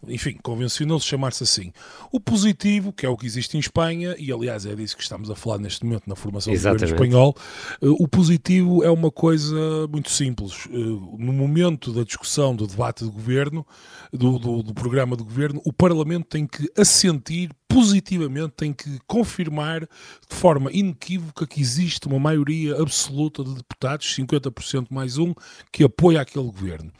enfim, 0.07 0.37
convencionou-se 0.43 1.07
chamar-se 1.07 1.43
assim. 1.43 1.73
O 2.13 2.21
positivo, 2.21 2.93
que 2.93 3.07
é 3.07 3.09
o 3.09 3.17
que 3.17 3.27
existe 3.27 3.57
em 3.57 3.61
Espanha, 3.61 4.15
e 4.19 4.33
aliás 4.33 4.67
é 4.67 4.75
disso 4.75 4.97
que 4.97 5.03
estamos 5.03 5.31
a 5.31 5.35
falar 5.35 5.59
neste 5.59 5.85
momento 5.85 6.05
na 6.07 6.17
formação 6.17 6.53
Exatamente. 6.53 6.87
do 6.87 6.91
governo 6.91 7.07
espanhol, 7.07 7.37
eh, 7.83 7.89
o 7.89 8.09
positivo 8.09 8.85
é 8.85 8.91
uma 8.91 9.11
coisa 9.11 9.87
muito 9.89 10.11
simples. 10.11 10.69
Eh, 10.71 10.77
no 10.77 11.33
momento 11.33 11.93
da 11.93 12.03
discussão, 12.03 12.55
do 12.55 12.67
debate 12.67 13.05
de 13.05 13.11
governo, 13.11 13.67
do, 14.13 14.39
do, 14.39 14.63
do 14.63 14.75
programa 14.75 15.17
de 15.17 15.23
governo, 15.23 15.61
o 15.65 15.73
Parlamento 15.73 16.27
tem 16.27 16.47
que 16.47 16.71
assentir 16.77 17.51
positivamente, 17.71 18.53
tem 18.57 18.73
que 18.73 18.99
confirmar 19.07 19.83
de 19.83 20.37
forma 20.37 20.71
inequívoca 20.73 21.47
que 21.47 21.61
existe 21.61 22.09
uma 22.09 22.19
maioria 22.19 22.75
absoluta 22.83 23.45
de 23.45 23.55
deputados, 23.55 24.13
50% 24.19 24.89
mais 24.91 25.17
um, 25.17 25.33
que 25.71 25.85
apoia 25.85 26.21
aquele 26.21 26.45
governo. 26.45 26.93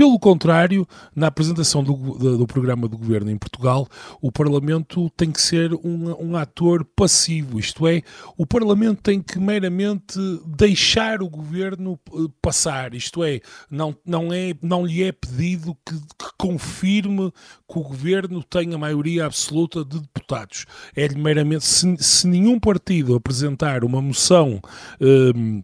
Pelo 0.00 0.18
contrário, 0.18 0.88
na 1.14 1.26
apresentação 1.26 1.84
do, 1.84 1.92
do, 2.38 2.46
programa 2.46 2.88
do 2.88 2.96
governo 2.96 3.30
em 3.30 3.36
Portugal, 3.36 3.86
o 4.18 4.32
Parlamento 4.32 5.10
tem 5.10 5.30
que 5.30 5.42
ser 5.42 5.74
um, 5.74 6.16
um 6.18 6.36
ator 6.38 6.86
passivo, 6.96 7.60
isto 7.60 7.86
é, 7.86 8.00
o 8.34 8.46
Parlamento 8.46 9.02
tem 9.02 9.20
que 9.20 9.38
meramente 9.38 10.18
deixar 10.46 11.22
o 11.22 11.28
governo 11.28 12.00
eh, 12.14 12.28
passar, 12.40 12.94
isto 12.94 13.22
é, 13.22 13.40
não, 13.70 13.94
não, 14.02 14.32
é, 14.32 14.54
não 14.62 14.86
lhe 14.86 15.02
é 15.02 15.12
pedido 15.12 15.76
que, 15.84 15.94
que 15.94 16.30
confirme 16.38 17.30
que 17.70 17.78
o 17.78 17.82
governo 17.82 18.42
tem 18.42 18.72
a 18.72 18.78
maioria 18.78 19.26
absoluta 19.26 19.84
de 19.84 20.00
deputados. 20.00 20.64
É-lhe 20.96 21.20
meramente, 21.20 21.66
se, 21.66 21.94
se 21.98 22.26
nenhum 22.26 22.58
partido 22.58 23.14
apresentar 23.14 23.84
uma 23.84 24.00
moção. 24.00 24.62
Um, 24.98 25.62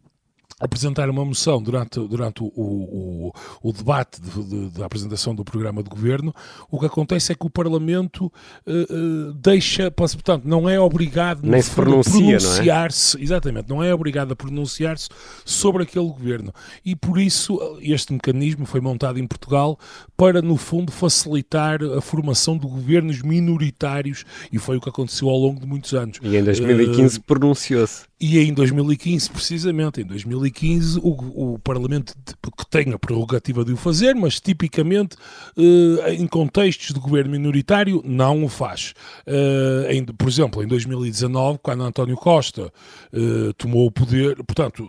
apresentar 0.59 1.11
uma 1.11 1.25
moção 1.25 1.63
durante, 1.63 2.01
durante 2.01 2.43
o, 2.43 2.47
o, 2.47 3.33
o 3.63 3.73
debate 3.73 4.21
de, 4.21 4.45
de, 4.45 4.79
da 4.79 4.87
apresentação 4.87 5.35
do 5.35 5.45
programa 5.45 5.83
de 5.83 5.91
governo, 5.91 6.35
o 6.71 6.81
que 6.81 6.87
acontece 6.87 7.33
é 7.33 7.35
que 7.35 7.47
o 7.47 7.51
Parlamento 7.51 8.27
uh, 8.27 8.31
uh, 8.71 9.35
deixa, 9.35 9.91
portanto, 9.91 10.45
não 10.47 10.69
é 10.69 10.81
obrigado 10.81 11.43
Nem 11.43 11.61
se 11.61 11.73
pronuncia, 11.73 12.37
é? 12.37 12.39
pronunciar-se, 12.39 13.19
é? 13.19 13.23
exatamente, 13.23 13.69
não 13.69 13.83
é 13.83 13.93
obrigado 13.93 14.33
a 14.33 14.37
pronunciar-se 14.37 15.09
sobre 15.45 15.83
aquele 15.83 16.07
governo. 16.07 16.53
E 16.83 16.97
por 16.97 17.21
isso 17.21 17.59
este 17.83 18.15
mecanismo 18.15 18.65
foi 18.65 18.81
montado 18.81 19.19
em 19.19 19.27
Portugal 19.27 19.79
para, 20.17 20.41
no 20.41 20.57
fundo, 20.57 20.91
facilitar 20.91 21.83
a 21.83 22.01
formação 22.01 22.57
de 22.57 22.67
governos 22.67 23.21
minoritários 23.21 24.25
e 24.51 24.59
foi 24.59 24.79
o 24.79 24.81
que 24.81 24.89
aconteceu 24.89 25.29
ao 25.29 25.37
longo 25.37 25.61
de 25.61 25.67
muitos 25.67 25.93
anos. 25.93 26.19
E 26.23 26.35
em 26.35 26.43
2015 26.43 27.19
uh, 27.19 27.23
pronunciou-se. 27.23 28.07
E 28.18 28.38
em 28.38 28.54
2015, 28.54 29.28
precisamente, 29.28 30.00
em 30.00 30.04
2015, 30.04 30.99
o, 31.02 31.54
o 31.54 31.58
Parlamento 31.58 32.14
que 32.56 32.66
tem 32.70 32.94
a 32.94 32.99
prerrogativa 32.99 33.62
de 33.62 33.75
o 33.75 33.76
fazer, 33.76 34.14
mas 34.14 34.40
tipicamente 34.40 35.16
eh, 35.54 36.14
em 36.14 36.26
contextos 36.26 36.94
de 36.94 36.99
governo 36.99 37.32
minoritário 37.32 38.00
não 38.06 38.42
o 38.42 38.49
faz. 38.49 38.94
Eh, 39.26 39.88
em, 39.90 40.04
por 40.04 40.28
exemplo, 40.28 40.62
em 40.62 40.66
2019, 40.66 41.58
quando 41.62 41.82
António 41.82 42.16
Costa 42.16 42.73
eh, 43.12 43.52
tomou 43.58 43.87
o 43.87 43.90
poder, 43.90 44.37
portanto, 44.37 44.88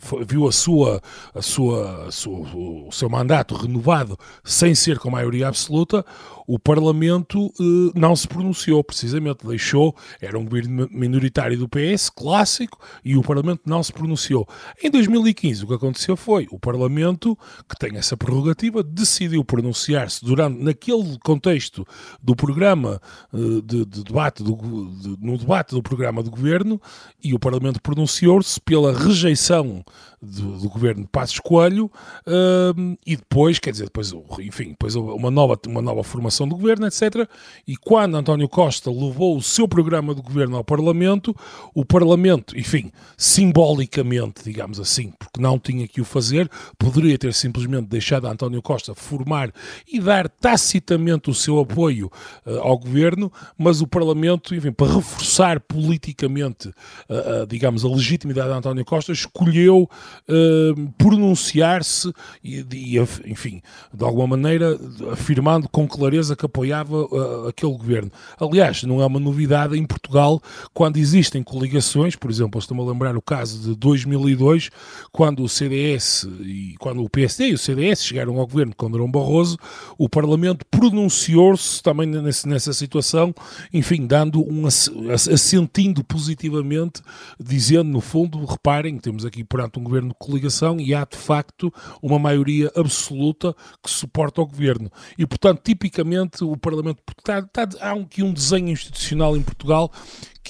foi, 0.00 0.24
viu 0.24 0.48
a 0.48 0.52
sua, 0.52 1.00
a 1.32 1.42
sua, 1.42 2.08
a 2.08 2.10
sua, 2.10 2.48
o 2.88 2.90
seu 2.90 3.08
mandato 3.08 3.54
renovado 3.54 4.18
sem 4.42 4.74
ser 4.74 4.98
com 4.98 5.08
maioria 5.08 5.46
absoluta, 5.46 6.04
o 6.48 6.58
Parlamento 6.58 7.52
não 7.94 8.16
se 8.16 8.26
pronunciou, 8.26 8.82
precisamente, 8.82 9.46
deixou, 9.46 9.94
era 10.20 10.36
um 10.36 10.44
governo 10.44 10.88
minoritário 10.90 11.56
do 11.56 11.68
PS, 11.68 12.10
clássico, 12.40 12.78
e 13.04 13.16
o 13.16 13.22
Parlamento 13.22 13.62
não 13.66 13.82
se 13.82 13.92
pronunciou. 13.92 14.48
Em 14.82 14.90
2015, 14.90 15.64
o 15.64 15.68
que 15.68 15.74
aconteceu 15.74 16.16
foi, 16.16 16.46
o 16.50 16.58
Parlamento, 16.58 17.36
que 17.68 17.76
tem 17.78 17.96
essa 17.96 18.16
prerrogativa, 18.16 18.82
decidiu 18.82 19.44
pronunciar-se 19.44 20.24
durante, 20.24 20.62
naquele 20.62 21.18
contexto 21.22 21.86
do 22.22 22.34
programa 22.34 23.00
eh, 23.32 23.38
de, 23.64 23.84
de, 23.84 24.04
debate, 24.04 24.42
do, 24.42 24.54
de, 24.54 25.16
no 25.20 25.36
debate 25.36 25.74
do 25.74 25.82
programa 25.82 26.22
de 26.22 26.30
governo, 26.30 26.80
e 27.22 27.34
o 27.34 27.38
Parlamento 27.38 27.80
pronunciou-se 27.82 28.60
pela 28.60 28.92
rejeição 28.92 29.84
do, 30.20 30.58
do, 30.58 30.68
governo 30.68 31.02
de 31.02 31.08
Passos 31.08 31.38
Coelho 31.38 31.90
uh, 32.26 32.98
e 33.06 33.16
depois, 33.16 33.58
quer 33.58 33.70
dizer, 33.70 33.84
depois, 33.84 34.12
enfim, 34.40 34.70
depois 34.70 34.94
uma 34.94 35.30
nova, 35.30 35.58
uma 35.66 35.80
nova 35.80 36.02
formação 36.02 36.46
do 36.46 36.56
governo, 36.56 36.86
etc. 36.86 37.28
E 37.66 37.76
quando 37.76 38.16
António 38.16 38.48
Costa 38.48 38.90
levou 38.90 39.36
o 39.36 39.42
seu 39.42 39.66
programa 39.66 40.14
de 40.14 40.20
governo 40.20 40.56
ao 40.56 40.64
Parlamento, 40.64 41.34
o 41.74 41.84
Parlamento, 41.84 42.29
enfim, 42.54 42.90
simbolicamente, 43.16 44.42
digamos 44.44 44.78
assim, 44.78 45.12
porque 45.18 45.40
não 45.40 45.58
tinha 45.58 45.86
que 45.86 46.00
o 46.00 46.04
fazer, 46.04 46.50
poderia 46.78 47.16
ter 47.18 47.32
simplesmente 47.34 47.88
deixado 47.88 48.26
António 48.26 48.62
Costa 48.62 48.94
formar 48.94 49.52
e 49.90 50.00
dar 50.00 50.28
tacitamente 50.28 51.30
o 51.30 51.34
seu 51.34 51.58
apoio 51.58 52.10
uh, 52.46 52.58
ao 52.60 52.78
governo, 52.78 53.32
mas 53.56 53.80
o 53.80 53.86
Parlamento, 53.86 54.54
enfim, 54.54 54.72
para 54.72 54.94
reforçar 54.94 55.60
politicamente, 55.60 56.68
uh, 56.68 57.46
digamos, 57.48 57.84
a 57.84 57.88
legitimidade 57.88 58.48
de 58.48 58.54
António 58.54 58.84
Costa, 58.84 59.12
escolheu 59.12 59.88
uh, 60.28 60.92
pronunciar-se 60.98 62.12
e, 62.42 62.64
e, 62.72 62.98
enfim, 63.26 63.62
de 63.92 64.04
alguma 64.04 64.26
maneira 64.26 64.78
afirmando 65.12 65.68
com 65.68 65.86
clareza 65.86 66.36
que 66.36 66.46
apoiava 66.46 67.04
uh, 67.04 67.48
aquele 67.48 67.72
governo. 67.72 68.10
Aliás, 68.38 68.82
não 68.84 69.00
é 69.00 69.06
uma 69.06 69.20
novidade 69.20 69.78
em 69.78 69.84
Portugal 69.84 70.40
quando 70.72 70.96
existem 70.96 71.42
coligações, 71.42 72.16
por 72.20 72.30
exemplo, 72.30 72.58
estou-me 72.58 72.82
a 72.82 72.86
lembrar 72.86 73.16
o 73.16 73.22
caso 73.22 73.58
de 73.60 73.74
2002, 73.76 74.70
quando 75.10 75.42
o 75.42 75.48
CDS 75.48 76.28
e 76.40 76.74
quando 76.78 77.02
o 77.02 77.08
PSD 77.08 77.48
e 77.48 77.54
o 77.54 77.58
CDS 77.58 78.04
chegaram 78.04 78.38
ao 78.38 78.46
governo 78.46 78.74
com 78.76 78.90
Durão 78.90 79.10
Barroso, 79.10 79.56
o 79.96 80.08
Parlamento 80.08 80.64
pronunciou-se 80.70 81.82
também 81.82 82.06
nessa, 82.06 82.48
nessa 82.48 82.72
situação, 82.72 83.34
enfim, 83.72 84.06
dando 84.06 84.46
um 84.46 84.66
assentindo 84.66 86.04
positivamente, 86.04 87.02
dizendo 87.38 87.90
no 87.90 88.00
fundo, 88.00 88.44
reparem, 88.44 88.98
temos 88.98 89.24
aqui 89.24 89.42
perante 89.42 89.78
um 89.78 89.84
governo 89.84 90.10
de 90.10 90.16
coligação 90.18 90.78
e 90.78 90.94
há 90.94 91.04
de 91.04 91.16
facto 91.16 91.72
uma 92.02 92.18
maioria 92.18 92.70
absoluta 92.76 93.54
que 93.82 93.90
suporta 93.90 94.42
o 94.42 94.46
governo. 94.46 94.90
E, 95.18 95.26
portanto, 95.26 95.62
tipicamente 95.62 96.44
o 96.44 96.56
Parlamento. 96.56 97.02
Está, 97.18 97.38
está, 97.38 97.68
há 97.80 97.92
aqui 97.92 98.22
um 98.22 98.32
desenho 98.32 98.68
institucional 98.68 99.36
em 99.36 99.42
Portugal 99.42 99.90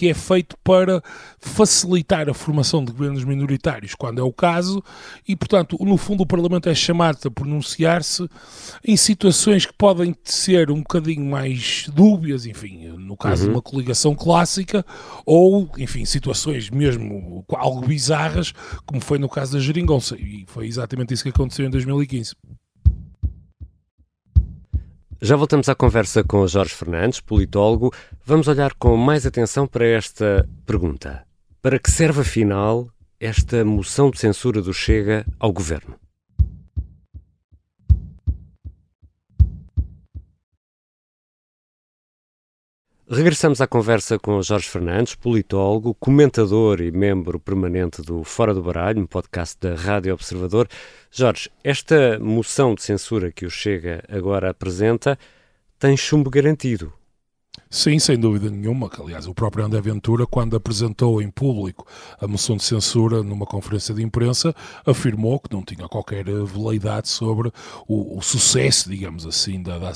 que 0.00 0.09
é 0.09 0.14
feito 0.14 0.57
para 0.64 1.02
facilitar 1.38 2.26
a 2.30 2.33
formação 2.33 2.83
de 2.83 2.90
governos 2.90 3.23
minoritários, 3.23 3.95
quando 3.95 4.19
é 4.19 4.25
o 4.25 4.33
caso, 4.33 4.83
e, 5.28 5.37
portanto, 5.37 5.76
no 5.78 5.99
fundo, 5.99 6.23
o 6.23 6.26
Parlamento 6.26 6.71
é 6.71 6.75
chamado 6.75 7.19
a 7.26 7.30
pronunciar-se 7.30 8.26
em 8.83 8.97
situações 8.97 9.66
que 9.66 9.75
podem 9.75 10.16
ser 10.25 10.71
um 10.71 10.78
bocadinho 10.78 11.23
mais 11.23 11.85
dúbias, 11.92 12.47
enfim, 12.47 12.88
no 12.97 13.14
caso 13.14 13.42
uhum. 13.42 13.49
de 13.49 13.54
uma 13.57 13.61
coligação 13.61 14.14
clássica, 14.14 14.83
ou, 15.26 15.71
enfim, 15.76 16.07
situações 16.07 16.71
mesmo 16.71 17.45
algo 17.52 17.87
bizarras, 17.87 18.54
como 18.87 19.02
foi 19.02 19.19
no 19.19 19.28
caso 19.28 19.52
da 19.52 19.61
Geringonça, 19.61 20.16
e 20.19 20.47
foi 20.47 20.66
exatamente 20.66 21.12
isso 21.12 21.25
que 21.25 21.28
aconteceu 21.28 21.66
em 21.66 21.71
2015. 21.71 22.35
Já 25.23 25.37
voltamos 25.37 25.69
à 25.69 25.75
conversa 25.75 26.25
com 26.25 26.47
Jorge 26.47 26.75
Fernandes, 26.75 27.21
politólogo. 27.21 27.93
Vamos 28.25 28.49
olhar 28.49 28.73
com 28.73 28.97
mais 28.97 29.27
atenção 29.27 29.67
para 29.67 29.87
esta 29.87 30.49
pergunta. 30.65 31.27
Para 31.61 31.79
que 31.79 31.91
serve, 31.91 32.23
afinal, 32.23 32.89
esta 33.21 33.62
moção 33.62 34.11
de 34.11 34.19
censura 34.19 34.62
do 34.62 34.73
Chega 34.73 35.27
ao 35.39 35.53
governo? 35.53 35.95
Regressamos 43.12 43.61
à 43.61 43.67
conversa 43.67 44.21
com 44.21 44.40
Jorge 44.40 44.69
Fernandes, 44.69 45.17
politólogo, 45.17 45.93
comentador 45.95 46.81
e 46.81 46.93
membro 46.93 47.40
permanente 47.40 48.00
do 48.02 48.23
Fora 48.23 48.55
do 48.55 48.62
Baralho, 48.62 49.02
um 49.02 49.07
podcast 49.07 49.57
da 49.61 49.75
Rádio 49.75 50.14
Observador. 50.14 50.69
Jorge, 51.11 51.50
esta 51.64 52.21
moção 52.21 52.73
de 52.73 52.85
censura 52.85 53.33
que 53.33 53.45
o 53.45 53.50
Chega 53.50 54.05
agora 54.09 54.50
apresenta 54.50 55.19
tem 55.76 55.97
chumbo 55.97 56.31
garantido. 56.31 57.00
Sim, 57.73 58.00
sem 58.00 58.19
dúvida 58.19 58.50
nenhuma. 58.50 58.91
Que, 58.91 59.00
aliás, 59.00 59.29
o 59.29 59.33
próprio 59.33 59.65
André 59.65 59.81
Ventura, 59.81 60.27
quando 60.27 60.57
apresentou 60.57 61.23
em 61.23 61.31
público 61.31 61.87
a 62.21 62.27
moção 62.27 62.57
de 62.57 62.65
censura 62.65 63.23
numa 63.23 63.47
conferência 63.47 63.95
de 63.95 64.03
imprensa, 64.03 64.53
afirmou 64.85 65.39
que 65.39 65.55
não 65.55 65.62
tinha 65.62 65.87
qualquer 65.87 66.25
veleidade 66.25 67.09
sobre 67.09 67.53
o, 67.87 68.19
o 68.19 68.23
sucesso, 68.23 68.91
digamos 68.91 69.25
assim, 69.25 69.62
da, 69.62 69.79
da, 69.79 69.93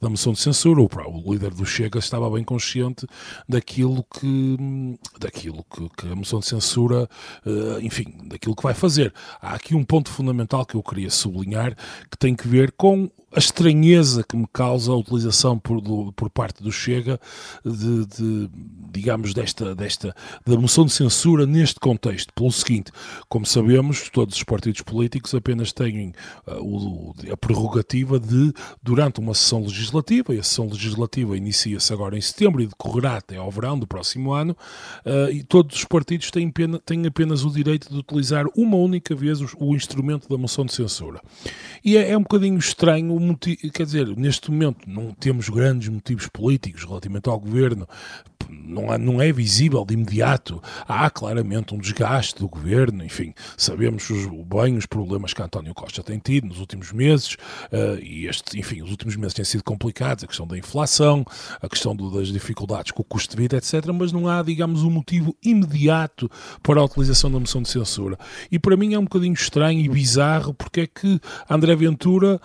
da, 0.00 0.10
moção 0.10 0.32
de 0.32 0.40
censura. 0.40 0.80
O, 0.80 0.88
o, 0.88 1.32
líder 1.32 1.54
do 1.54 1.64
Chega 1.64 2.00
estava 2.00 2.28
bem 2.28 2.42
consciente 2.42 3.06
daquilo 3.48 4.04
que, 4.18 4.98
daquilo 5.20 5.64
que, 5.70 5.88
que 5.90 6.10
a 6.10 6.16
moção 6.16 6.40
de 6.40 6.46
censura, 6.46 7.08
uh, 7.46 7.80
enfim, 7.80 8.12
daquilo 8.24 8.56
que 8.56 8.62
vai 8.64 8.74
fazer. 8.74 9.14
Há 9.40 9.54
aqui 9.54 9.72
um 9.72 9.84
ponto 9.84 10.10
fundamental 10.10 10.66
que 10.66 10.74
eu 10.74 10.82
queria 10.82 11.10
sublinhar 11.10 11.76
que 12.10 12.18
tem 12.18 12.34
que 12.34 12.48
ver 12.48 12.72
com 12.72 13.08
a 13.34 13.38
estranheza 13.38 14.24
que 14.24 14.36
me 14.36 14.46
causa 14.50 14.90
a 14.90 14.96
utilização 14.96 15.58
por, 15.58 15.80
do, 15.80 16.12
por 16.12 16.30
parte 16.30 16.62
do 16.62 16.72
Chega 16.72 17.20
de, 17.62 18.06
de, 18.06 18.50
digamos, 18.90 19.34
desta, 19.34 19.74
desta 19.74 20.14
da 20.46 20.56
moção 20.56 20.86
de 20.86 20.92
censura 20.92 21.46
neste 21.46 21.78
contexto. 21.78 22.32
Pelo 22.32 22.50
seguinte, 22.50 22.90
como 23.28 23.44
sabemos, 23.44 24.08
todos 24.08 24.34
os 24.34 24.42
partidos 24.44 24.80
políticos 24.80 25.34
apenas 25.34 25.72
têm 25.72 26.12
uh, 26.46 26.54
o, 26.62 27.14
a 27.30 27.36
prerrogativa 27.36 28.18
de, 28.18 28.52
durante 28.82 29.20
uma 29.20 29.34
sessão 29.34 29.62
legislativa, 29.62 30.34
e 30.34 30.38
a 30.38 30.42
sessão 30.42 30.66
legislativa 30.66 31.36
inicia-se 31.36 31.92
agora 31.92 32.16
em 32.16 32.20
setembro 32.20 32.62
e 32.62 32.66
decorrerá 32.66 33.18
até 33.18 33.36
ao 33.36 33.50
verão 33.50 33.78
do 33.78 33.86
próximo 33.86 34.32
ano, 34.32 34.56
uh, 35.04 35.30
e 35.30 35.42
todos 35.42 35.76
os 35.76 35.84
partidos 35.84 36.30
têm, 36.30 36.50
pena, 36.50 36.78
têm 36.78 37.06
apenas 37.06 37.44
o 37.44 37.50
direito 37.50 37.90
de 37.90 37.98
utilizar 37.98 38.46
uma 38.56 38.76
única 38.76 39.14
vez 39.14 39.40
o, 39.42 39.48
o 39.58 39.76
instrumento 39.76 40.28
da 40.28 40.38
moção 40.38 40.64
de 40.64 40.72
censura. 40.72 41.20
E 41.84 41.96
é, 41.98 42.10
é 42.12 42.16
um 42.16 42.22
bocadinho 42.22 42.58
estranho 42.58 43.17
motivo, 43.20 43.70
quer 43.72 43.84
dizer, 43.84 44.06
neste 44.16 44.50
momento 44.50 44.88
não 44.88 45.12
temos 45.12 45.48
grandes 45.48 45.88
motivos 45.88 46.28
políticos 46.28 46.84
relativamente 46.84 47.28
ao 47.28 47.38
governo 47.38 47.86
não, 48.48 48.90
há, 48.90 48.98
não 48.98 49.20
é 49.20 49.32
visível 49.32 49.84
de 49.84 49.94
imediato. 49.94 50.62
Há 50.86 51.08
claramente 51.10 51.74
um 51.74 51.78
desgaste 51.78 52.38
do 52.38 52.48
governo, 52.48 53.04
enfim, 53.04 53.34
sabemos 53.56 54.08
os, 54.10 54.26
bem 54.26 54.76
os 54.76 54.86
problemas 54.86 55.34
que 55.34 55.42
António 55.42 55.74
Costa 55.74 56.02
tem 56.02 56.18
tido 56.18 56.46
nos 56.46 56.58
últimos 56.58 56.92
meses, 56.92 57.34
uh, 57.72 57.98
e 58.02 58.26
este, 58.26 58.58
enfim, 58.58 58.82
os 58.82 58.90
últimos 58.90 59.16
meses 59.16 59.34
têm 59.34 59.44
sido 59.44 59.62
complicados, 59.62 60.24
a 60.24 60.26
questão 60.26 60.46
da 60.46 60.56
inflação, 60.56 61.24
a 61.60 61.68
questão 61.68 61.94
do, 61.94 62.10
das 62.10 62.28
dificuldades 62.28 62.92
com 62.92 63.02
o 63.02 63.04
custo 63.04 63.36
de 63.36 63.42
vida, 63.42 63.56
etc. 63.56 63.86
Mas 63.92 64.12
não 64.12 64.28
há, 64.28 64.42
digamos, 64.42 64.82
um 64.82 64.90
motivo 64.90 65.36
imediato 65.42 66.30
para 66.62 66.80
a 66.80 66.84
utilização 66.84 67.30
da 67.30 67.38
moção 67.38 67.62
de 67.62 67.68
censura. 67.68 68.18
E 68.50 68.58
para 68.58 68.76
mim 68.76 68.94
é 68.94 68.98
um 68.98 69.04
bocadinho 69.04 69.34
estranho 69.34 69.80
e 69.80 69.88
bizarro 69.88 70.54
porque 70.54 70.82
é 70.82 70.86
que 70.86 71.20
André 71.48 71.74
Ventura 71.76 72.40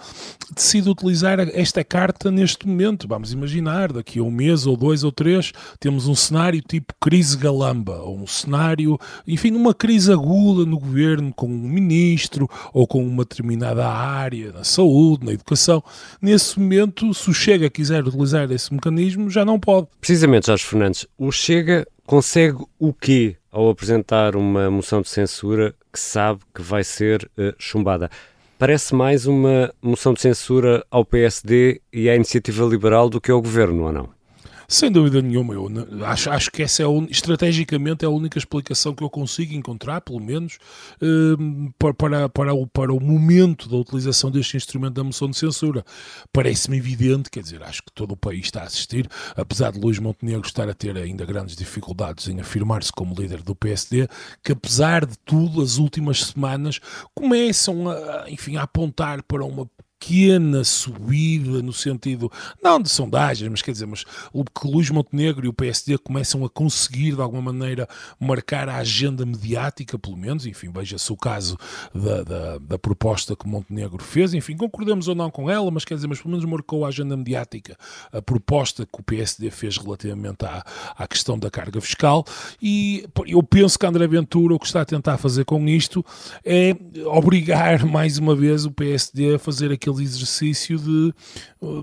decide 0.64 0.90
utilizar 0.90 1.40
esta 1.40 1.84
carta 1.84 2.32
neste 2.32 2.66
momento. 2.66 3.06
Vamos 3.08 3.34
imaginar, 3.34 3.92
daqui 3.92 4.20
a 4.20 4.24
um 4.24 4.32
mês 4.32 4.66
ou 4.66 4.78
dois 4.78 5.04
ou 5.04 5.12
três, 5.12 5.52
temos 5.78 6.08
um 6.08 6.16
cenário 6.16 6.62
tipo 6.62 6.94
crise 7.02 7.38
galamba, 7.38 7.98
ou 7.98 8.18
um 8.18 8.26
cenário, 8.26 8.98
enfim, 9.28 9.52
numa 9.52 9.74
crise 9.74 10.12
aguda 10.12 10.66
no 10.66 10.80
governo, 10.80 11.34
com 11.34 11.48
um 11.48 11.70
ministro 11.70 12.50
ou 12.74 12.88
com 12.88 13.06
uma 13.06 13.26
determinada 13.26 13.86
área, 13.86 14.54
na 14.54 14.64
saúde, 14.64 15.26
na 15.26 15.34
educação. 15.34 15.84
Nesse 16.22 16.58
momento, 16.58 17.14
se 17.14 17.30
o 17.30 17.34
Chega 17.34 17.70
quiser 17.70 18.08
utilizar 18.08 18.50
esse 18.50 18.74
mecanismo, 18.74 19.30
já 19.30 19.44
não 19.44 19.60
pode. 19.60 19.88
Precisamente, 20.00 20.48
Jorge 20.48 20.64
Fernandes, 20.64 21.06
o 21.18 21.30
Chega 21.30 21.86
consegue 22.06 22.64
o 22.80 22.94
quê 22.94 23.36
ao 23.52 23.70
apresentar 23.70 24.36
uma 24.36 24.72
moção 24.72 25.02
de 25.02 25.10
censura 25.10 25.76
que 25.92 26.00
sabe 26.00 26.40
que 26.54 26.62
vai 26.62 26.84
ser 26.84 27.30
uh, 27.38 27.54
chumbada? 27.60 28.10
Parece 28.58 28.94
mais 28.96 29.26
uma 29.26 29.74
moção 29.82 30.14
de 30.14 30.22
censura 30.22 30.86
ao 30.90 31.04
PSD 31.04 31.82
e 31.92 32.10
à 32.10 32.16
iniciativa 32.16 32.64
liberal 32.66 33.10
do 33.10 33.20
que 33.20 33.32
ao 33.32 33.42
governo, 33.42 33.84
ou 33.84 33.92
não? 33.92 34.10
Sem 34.74 34.92
dúvida 34.92 35.22
nenhuma, 35.22 35.54
eu 35.54 35.70
acho, 36.04 36.32
acho 36.32 36.50
que 36.50 36.64
essa 36.64 36.82
é 36.82 36.86
estrategicamente 37.08 38.04
é 38.04 38.08
a 38.08 38.10
única 38.10 38.40
explicação 38.40 38.96
que 38.96 39.04
eu 39.04 39.10
consigo 39.10 39.54
encontrar, 39.54 40.02
pelo 40.02 40.20
menos, 40.20 40.58
para, 41.78 41.94
para, 41.94 42.28
para, 42.28 42.54
o, 42.56 42.66
para 42.66 42.92
o 42.92 43.00
momento 43.00 43.70
da 43.70 43.76
utilização 43.76 44.32
deste 44.32 44.58
instrumento 44.58 44.96
da 44.96 45.04
moção 45.04 45.30
de 45.30 45.38
censura. 45.38 45.86
Parece-me 46.34 46.78
evidente, 46.78 47.30
quer 47.30 47.44
dizer, 47.44 47.62
acho 47.62 47.84
que 47.84 47.92
todo 47.94 48.14
o 48.14 48.18
país 48.18 48.46
está 48.46 48.62
a 48.62 48.64
assistir, 48.64 49.08
apesar 49.38 49.72
de 49.72 49.80
Luís 49.80 50.00
Montenegro 50.00 50.48
estar 50.48 50.68
a 50.68 50.74
ter 50.74 50.98
ainda 50.98 51.24
grandes 51.24 51.56
dificuldades 51.56 52.28
em 52.28 52.40
afirmar-se 52.40 52.92
como 52.92 53.14
líder 53.14 53.44
do 53.44 53.54
PSD, 53.54 54.08
que 54.44 54.54
apesar 54.54 55.06
de 55.06 55.16
tudo, 55.24 55.62
as 55.62 55.78
últimas 55.78 56.26
semanas 56.26 56.80
começam 57.14 57.92
a, 57.92 58.26
enfim, 58.28 58.56
a 58.56 58.64
apontar 58.64 59.22
para 59.22 59.46
uma 59.46 59.70
pequena 60.04 60.66
subida 60.66 61.62
no 61.62 61.72
sentido, 61.72 62.30
não 62.62 62.82
de 62.82 62.90
sondagens, 62.90 63.50
mas 63.50 63.62
quer 63.62 63.72
dizer, 63.72 63.86
mas 63.86 64.04
que 64.04 64.68
Luís 64.68 64.90
Montenegro 64.90 65.46
e 65.46 65.50
o 65.50 65.54
PSD 65.54 65.98
começam 65.98 66.44
a 66.44 66.50
conseguir 66.50 67.16
de 67.16 67.22
alguma 67.22 67.54
maneira 67.54 67.88
marcar 68.20 68.68
a 68.68 68.78
agenda 68.78 69.26
mediática, 69.26 69.98
pelo 69.98 70.18
menos, 70.18 70.46
enfim, 70.46 70.70
veja-se 70.72 71.12
o 71.12 71.16
caso 71.16 71.58
da, 71.96 72.24
da, 72.24 72.58
da, 72.58 72.78
proposta 72.78 73.36
que 73.36 73.48
Montenegro 73.48 74.04
fez, 74.04 74.34
enfim, 74.34 74.58
concordamos 74.58 75.08
ou 75.08 75.16
não 75.16 75.32
com 75.32 75.50
ela, 75.50 75.72
mas 75.72 75.86
quer 75.86 75.96
dizer, 75.96 76.08
mas 76.08 76.20
pelo 76.20 76.32
menos 76.32 76.46
marcou 76.46 76.84
a 76.84 76.90
agenda 76.90 77.16
mediática 77.16 77.78
a 78.12 78.22
proposta 78.22 78.86
que 78.86 79.00
o 79.00 79.04
PSD 79.04 79.50
fez 79.52 79.78
relativamente 79.78 80.46
à, 80.46 80.64
à 80.98 81.08
questão 81.08 81.40
da 81.40 81.50
carga 81.50 81.80
fiscal. 81.80 82.26
E 82.62 83.08
eu 83.26 83.42
penso 83.42 83.80
que 83.80 83.86
André 83.86 84.06
Ventura 84.08 84.54
o 84.54 84.60
que 84.60 84.66
está 84.66 84.82
a 84.82 84.86
tentar 84.86 85.18
fazer 85.18 85.46
com 85.46 85.68
isto 85.68 86.06
é 86.44 86.76
obrigar 87.06 87.86
mais 87.88 88.18
uma 88.18 88.36
vez 88.36 88.66
o 88.66 88.72
PSD 88.72 89.36
a 89.36 89.40
fazer 89.40 89.72
aquilo 89.72 89.93
aquele 89.94 90.04
exercício 90.04 90.78
de, 90.78 91.14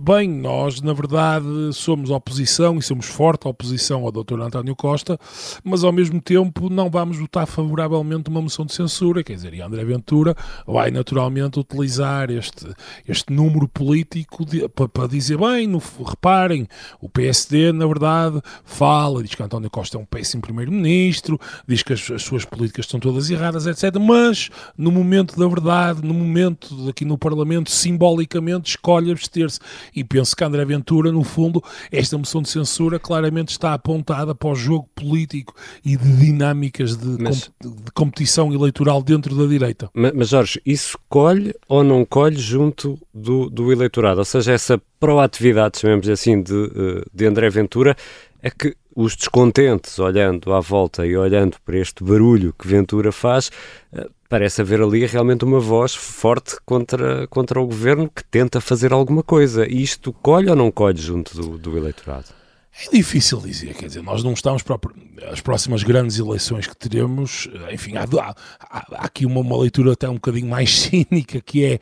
bem, 0.03 0.29
nós 0.29 0.81
na 0.81 0.93
verdade 0.93 1.47
somos 1.73 2.11
oposição 2.11 2.79
e 2.79 2.83
somos 2.83 3.07
forte 3.07 3.47
oposição 3.47 4.05
ao 4.05 4.13
Dr. 4.13 4.41
António 4.41 4.75
Costa, 4.75 5.19
mas 5.63 5.85
ao 5.85 5.93
mesmo 5.93 6.21
tempo 6.21 6.69
não 6.69 6.91
vamos 6.91 7.19
votar 7.19 7.47
favoravelmente 7.47 8.29
uma 8.29 8.43
moção 8.43 8.67
de 8.67 8.75
censura, 8.75 9.23
quer 9.23 9.35
dizer, 9.35 9.55
e 9.55 9.63
André 9.63 9.85
Ventura 9.85 10.35
vai 10.67 10.91
naturalmente 10.91 11.59
utilizar 11.59 12.31
este, 12.31 12.67
este 13.07 13.33
número 13.33 13.69
político 13.69 14.45
de, 14.45 14.69
para, 14.69 14.89
para, 14.89 15.09
dizer, 15.09 15.39
bem, 15.39 15.67
no, 15.67 15.81
reparem, 16.05 16.67
o 17.01 17.09
PSD 17.09 17.73
na 17.73 17.87
verdade 17.87 18.41
fala, 18.65 19.23
diz 19.23 19.35
que 19.35 19.43
António 19.43 19.71
Costa 19.71 19.97
é 19.97 20.01
um 20.01 20.05
péssimo 20.05 20.43
primeiro-ministro, 20.43 21.39
diz 21.67 21.83
que 21.83 21.93
as, 21.93 22.11
as 22.11 22.23
suas 22.23 22.45
políticas 22.45 22.87
estão 22.87 22.99
todas 22.99 23.31
erradas, 23.31 23.67
etc. 23.67 23.97
Mas 24.01 24.51
no 24.77 24.91
momento 24.91 25.39
da 25.39 25.47
verdade, 25.47 26.03
no 26.03 26.15
momento 26.15 26.89
aqui 26.89 27.05
no 27.05 27.17
Parlamento, 27.17 27.71
sim 27.71 27.97
simbolicamente 28.01 28.71
escolhe 28.71 29.13
abster-se. 29.13 29.61
E 29.95 30.03
penso 30.03 30.35
que 30.35 30.43
André 30.43 30.65
Ventura, 30.65 31.13
no 31.13 31.23
fundo, 31.23 31.63
esta 31.93 32.17
moção 32.17 32.41
de 32.41 32.49
censura 32.49 32.99
claramente 32.99 33.51
está 33.51 33.75
apontada 33.75 34.35
para 34.35 34.49
o 34.49 34.55
jogo 34.55 34.89
político 34.95 35.55
e 35.85 35.97
de 35.97 36.17
dinâmicas 36.17 36.97
de, 36.97 37.23
mas, 37.23 37.51
com, 37.61 37.69
de 37.69 37.93
competição 37.93 38.53
eleitoral 38.53 39.03
dentro 39.03 39.37
da 39.37 39.47
direita. 39.47 39.91
Mas, 39.93 40.31
Jorge, 40.31 40.61
isso 40.65 40.99
colhe 41.09 41.55
ou 41.69 41.85
não 41.85 42.05
colhe 42.05 42.39
junto 42.39 42.99
do, 43.13 43.51
do 43.51 43.71
eleitorado? 43.71 44.19
Ou 44.21 44.25
seja, 44.25 44.53
essa 44.53 44.81
proatividade, 44.99 45.79
chamemos 45.79 46.09
assim, 46.09 46.43
de, 46.43 46.55
eh, 46.55 47.05
de 47.13 47.27
André 47.27 47.51
Ventura, 47.51 47.97
é 48.43 48.51
que 48.51 48.75
os 48.95 49.15
descontentes, 49.17 49.99
olhando 49.99 50.53
à 50.53 50.61
volta 50.61 51.07
e 51.07 51.17
olhando 51.17 51.57
para 51.65 51.79
este 51.79 52.03
barulho 52.03 52.55
que 52.59 52.67
Ventura 52.67 53.13
faz, 53.13 53.51
eh, 53.93 54.09
parece 54.29 54.61
haver 54.61 54.81
ali 54.81 55.07
realmente 55.07 55.45
uma 55.45 55.61
voz 55.61 55.95
forte 55.95 56.57
contra, 56.65 57.27
contra 57.29 57.61
o 57.61 57.67
governo 57.67 58.09
que 58.09 58.25
tenta 58.25 58.61
fazer 58.61 58.93
alguma 58.93 59.23
coisa. 59.23 59.67
E 59.67 59.83
isto 59.83 60.13
colhe 60.13 60.51
ou 60.51 60.57
não 60.57 60.71
colhe 60.71 61.01
junto 61.01 61.35
do, 61.35 61.59
do 61.59 61.77
eleitorado? 61.77 62.40
É 62.87 62.97
difícil 62.97 63.39
dizer, 63.41 63.75
quer 63.75 63.87
dizer, 63.87 64.03
nós 64.03 64.23
não 64.23 64.33
estamos 64.33 64.63
para 64.63 64.79
as 65.31 65.41
próximas 65.41 65.83
grandes 65.83 66.19
eleições 66.19 66.67
que 66.67 66.77
teremos, 66.77 67.49
enfim, 67.71 67.97
há, 67.97 68.05
há, 68.05 68.35
há 68.61 69.05
aqui 69.05 69.27
uma, 69.27 69.41
uma, 69.41 69.59
leitura 69.59 69.93
até 69.93 70.09
um 70.09 70.15
bocadinho 70.15 70.49
mais 70.49 70.71
cínica, 70.81 71.41
que 71.41 71.65
é, 71.65 71.79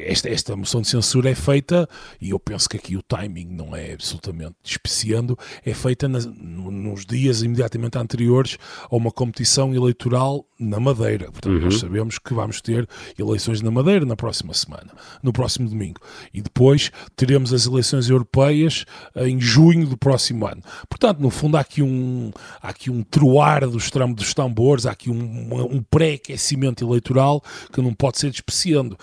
esta, 0.00 0.28
esta 0.28 0.56
moção 0.56 0.80
de 0.80 0.88
censura 0.88 1.30
é 1.30 1.34
feita, 1.34 1.88
e 2.20 2.30
eu 2.30 2.40
penso 2.40 2.68
que 2.68 2.76
aqui 2.76 2.96
o 2.96 3.02
timing 3.02 3.46
não 3.46 3.76
é 3.76 3.92
absolutamente 3.92 4.54
despeciando, 4.64 5.38
é 5.64 5.74
feita 5.74 6.08
nas, 6.08 6.26
nos 6.26 7.04
dias 7.04 7.42
imediatamente 7.42 7.98
anteriores 7.98 8.56
a 8.90 8.96
uma 8.96 9.12
competição 9.12 9.74
eleitoral 9.74 10.46
na 10.58 10.80
Madeira. 10.80 11.30
Portanto, 11.30 11.52
uhum. 11.52 11.60
nós 11.60 11.78
sabemos 11.78 12.18
que 12.18 12.32
vamos 12.32 12.60
ter 12.60 12.88
eleições 13.18 13.60
na 13.60 13.70
Madeira 13.70 14.04
na 14.04 14.16
próxima 14.16 14.54
semana, 14.54 14.92
no 15.22 15.32
próximo 15.32 15.68
domingo. 15.68 16.00
E 16.32 16.40
depois 16.40 16.90
teremos 17.14 17.52
as 17.52 17.66
eleições 17.66 18.08
europeias 18.08 18.84
em 19.14 19.40
junho 19.40 19.86
do 19.86 19.96
próximo 20.06 20.46
ano. 20.46 20.62
Portanto, 20.88 21.18
no 21.18 21.30
fundo, 21.30 21.56
há 21.56 21.60
aqui 21.60 21.82
um, 21.82 22.30
há 22.62 22.68
aqui 22.68 22.92
um 22.92 23.02
troar 23.02 23.68
dos, 23.68 23.90
dos 24.14 24.32
tambores, 24.32 24.86
há 24.86 24.92
aqui 24.92 25.10
um, 25.10 25.48
um 25.68 25.82
pré-aquecimento 25.82 26.84
eleitoral 26.84 27.42
que 27.72 27.82
não 27.82 27.92
pode 27.92 28.20
ser 28.20 28.30
despreciando. 28.30 28.96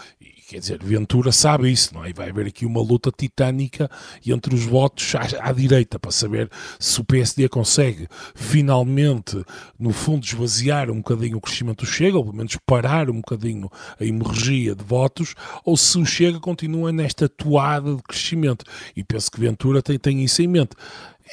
Quer 0.54 0.60
dizer, 0.60 0.84
Ventura 0.84 1.32
sabe 1.32 1.72
isso, 1.72 1.96
não 1.96 2.06
é? 2.06 2.12
E 2.12 2.14
vai 2.14 2.30
haver 2.30 2.46
aqui 2.46 2.64
uma 2.64 2.80
luta 2.80 3.12
titânica 3.12 3.90
entre 4.24 4.54
os 4.54 4.64
votos 4.64 5.16
à, 5.16 5.50
à, 5.50 5.52
direita 5.52 5.98
para 5.98 6.12
saber 6.12 6.48
se 6.80 7.02
o 7.02 7.04
PSD 7.04 7.50
consegue 7.50 8.08
finalmente, 8.36 9.44
no 9.80 9.92
fundo, 9.92 10.24
esvaziar 10.24 10.92
um 10.92 10.98
bocadinho 10.98 11.38
o 11.38 11.42
crescimento 11.42 11.84
do 11.84 11.88
Chega, 11.88 12.18
ou 12.18 12.24
pelo 12.24 12.38
menos 12.38 12.56
parar 12.68 13.10
um 13.10 13.16
bocadinho 13.16 13.68
a 14.00 14.06
hemorragia 14.06 14.76
de 14.76 14.84
votos, 14.84 15.34
ou 15.66 15.76
se 15.76 15.98
o 15.98 16.06
Chega 16.06 16.40
continua 16.40 16.92
nesta 16.92 17.28
toada 17.28 17.96
de 17.96 18.04
crescimento. 18.04 18.64
E 18.96 19.04
penso 19.04 19.32
que 19.32 19.40
Ventura 19.40 19.82
tem, 19.82 19.98
tem 19.98 20.24
isso 20.24 20.40
em 20.44 20.48
mente. 20.48 20.76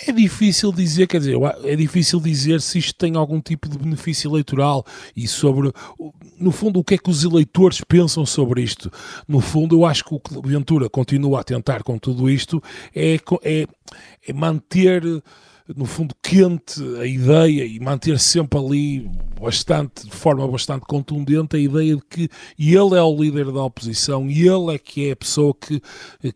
É 0.07 0.13
difícil 0.13 0.73
dizer, 0.73 1.07
quer 1.09 1.19
dizer, 1.19 1.37
é 1.65 1.75
difícil 1.75 2.21
dizer 2.21 2.61
se 2.61 2.79
isto 2.79 2.95
tem 2.95 3.17
algum 3.17 3.41
tipo 3.41 3.69
de 3.69 3.77
benefício 3.77 4.31
eleitoral 4.31 4.85
e 5.17 5.27
sobre, 5.27 5.73
no 6.39 6.53
fundo, 6.53 6.79
o 6.79 6.85
que 6.85 6.95
é 6.95 6.99
que 6.99 7.11
os 7.11 7.25
eleitores 7.25 7.81
pensam 7.87 8.25
sobre 8.25 8.63
isto. 8.63 8.91
No 9.27 9.41
fundo, 9.41 9.77
eu 9.77 9.85
acho 9.85 10.05
que 10.05 10.15
o 10.15 10.21
que 10.21 10.41
Ventura 10.49 10.89
continua 10.89 11.41
a 11.41 11.45
tentar 11.45 11.83
com 11.83 11.99
tudo 11.99 12.31
isto 12.31 12.63
é, 12.95 13.19
é, 13.43 13.67
é 14.27 14.33
manter 14.33 15.03
no 15.77 15.85
fundo, 15.87 16.15
quente 16.23 16.83
a 16.99 17.07
ideia 17.07 17.65
e 17.65 17.79
manter 17.81 18.19
sempre 18.19 18.59
ali 18.59 19.11
bastante, 19.41 20.07
de 20.07 20.15
forma 20.15 20.47
bastante 20.47 20.85
contundente, 20.87 21.57
a 21.57 21.59
ideia 21.59 21.97
de 21.97 22.03
que 22.03 22.29
ele 22.59 22.95
é 22.95 23.03
o 23.03 23.17
líder 23.17 23.51
da 23.51 23.63
oposição 23.63 24.29
e 24.29 24.47
ele 24.47 24.75
é 24.75 24.79
que 24.79 25.09
é 25.09 25.13
a 25.13 25.17
pessoa 25.17 25.55
que, 25.55 25.81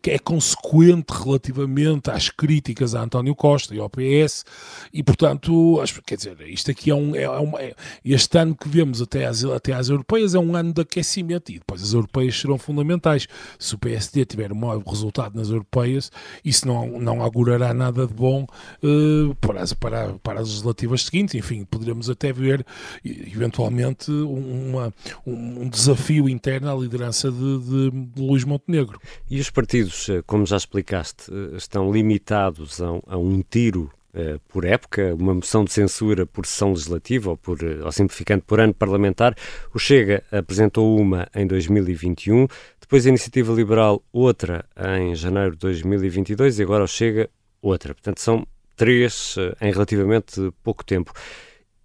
que 0.01 0.11
é 0.11 0.17
consequente 0.17 1.13
relativamente 1.13 2.09
às 2.09 2.29
críticas 2.29 2.95
a 2.95 3.01
António 3.01 3.35
Costa 3.35 3.75
e 3.75 3.79
ao 3.79 3.89
PS 3.89 4.43
e, 4.91 5.03
portanto, 5.03 5.81
quer 6.05 6.15
dizer, 6.15 6.37
isto 6.47 6.71
aqui 6.71 6.89
é 6.89 6.95
um, 6.95 7.15
é, 7.15 7.29
um 7.39 7.57
é, 7.57 7.75
este 8.03 8.37
ano 8.37 8.55
que 8.55 8.67
vemos 8.67 9.01
até 9.01 9.25
às, 9.25 9.43
até 9.43 9.73
às 9.73 9.89
europeias 9.89 10.33
é 10.33 10.39
um 10.39 10.55
ano 10.55 10.73
de 10.73 10.81
aquecimento 10.81 11.51
e 11.51 11.59
depois 11.59 11.83
as 11.83 11.93
europeias 11.93 12.39
serão 12.39 12.57
fundamentais. 12.57 13.27
Se 13.59 13.75
o 13.75 13.77
PSD 13.77 14.25
tiver 14.25 14.51
um 14.51 14.55
mau 14.55 14.81
resultado 14.85 15.35
nas 15.35 15.49
europeias, 15.49 16.11
isso 16.43 16.67
não, 16.67 16.99
não 16.99 17.21
augurará 17.21 17.73
nada 17.73 18.07
de 18.07 18.13
bom 18.13 18.47
uh, 18.83 19.24
para, 19.33 19.65
para, 19.79 20.13
para 20.15 20.41
as 20.41 20.49
legislativas 20.49 21.03
seguintes. 21.03 21.35
Enfim, 21.35 21.65
poderemos 21.65 22.09
até 22.09 22.31
ver 22.31 22.65
eventualmente 23.03 24.11
uma, 24.11 24.93
um 25.25 25.67
desafio 25.69 26.29
interno 26.29 26.71
à 26.71 26.75
liderança 26.75 27.31
de, 27.31 27.59
de, 27.59 28.21
Luís 28.21 28.43
Montenegro. 28.43 28.99
E 29.29 29.39
os 29.39 29.49
partidos, 29.49 30.09
eh, 30.09 30.21
como 30.25 30.45
já 30.45 30.57
explicaste, 30.57 31.31
eh, 31.31 31.57
estão 31.57 31.91
limitados 31.91 32.81
a, 32.81 32.87
a 33.07 33.17
um 33.17 33.41
tiro 33.41 33.91
Uh, 34.15 34.39
por 34.47 34.63
época, 34.63 35.13
uma 35.13 35.33
moção 35.33 35.65
de 35.65 35.73
censura 35.73 36.25
por 36.25 36.45
sessão 36.45 36.69
legislativa 36.69 37.31
ou, 37.31 37.35
por, 37.35 37.57
ou 37.61 37.91
simplificando 37.91 38.43
por 38.43 38.61
ano 38.61 38.73
parlamentar. 38.73 39.35
O 39.73 39.77
Chega 39.77 40.23
apresentou 40.31 40.97
uma 40.97 41.27
em 41.35 41.45
2021, 41.45 42.47
depois 42.79 43.05
a 43.05 43.09
Iniciativa 43.09 43.51
Liberal 43.51 44.01
outra 44.13 44.63
em 44.97 45.13
janeiro 45.15 45.51
de 45.51 45.57
2022 45.57 46.59
e 46.59 46.63
agora 46.63 46.85
o 46.85 46.87
Chega 46.87 47.29
outra. 47.61 47.93
Portanto, 47.93 48.21
são 48.21 48.47
três 48.75 49.35
uh, 49.37 49.55
em 49.61 49.71
relativamente 49.71 50.51
pouco 50.63 50.83
tempo. 50.83 51.13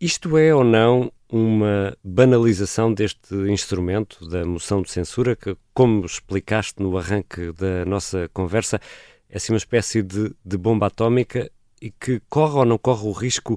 Isto 0.00 0.38
é 0.38 0.54
ou 0.54 0.64
não 0.64 1.12
uma 1.28 1.96
banalização 2.02 2.92
deste 2.92 3.34
instrumento 3.48 4.26
da 4.28 4.44
moção 4.44 4.82
de 4.82 4.90
censura 4.90 5.36
que, 5.36 5.56
como 5.72 6.04
explicaste 6.04 6.82
no 6.82 6.98
arranque 6.98 7.52
da 7.52 7.84
nossa 7.84 8.28
conversa, 8.32 8.80
é 9.28 9.36
assim 9.36 9.52
uma 9.52 9.58
espécie 9.58 10.02
de, 10.02 10.34
de 10.44 10.56
bomba 10.56 10.86
atómica 10.86 11.50
e 11.80 11.90
que 11.90 12.20
corre 12.28 12.58
ou 12.58 12.64
não 12.64 12.78
corre 12.78 13.06
o 13.06 13.12
risco 13.12 13.56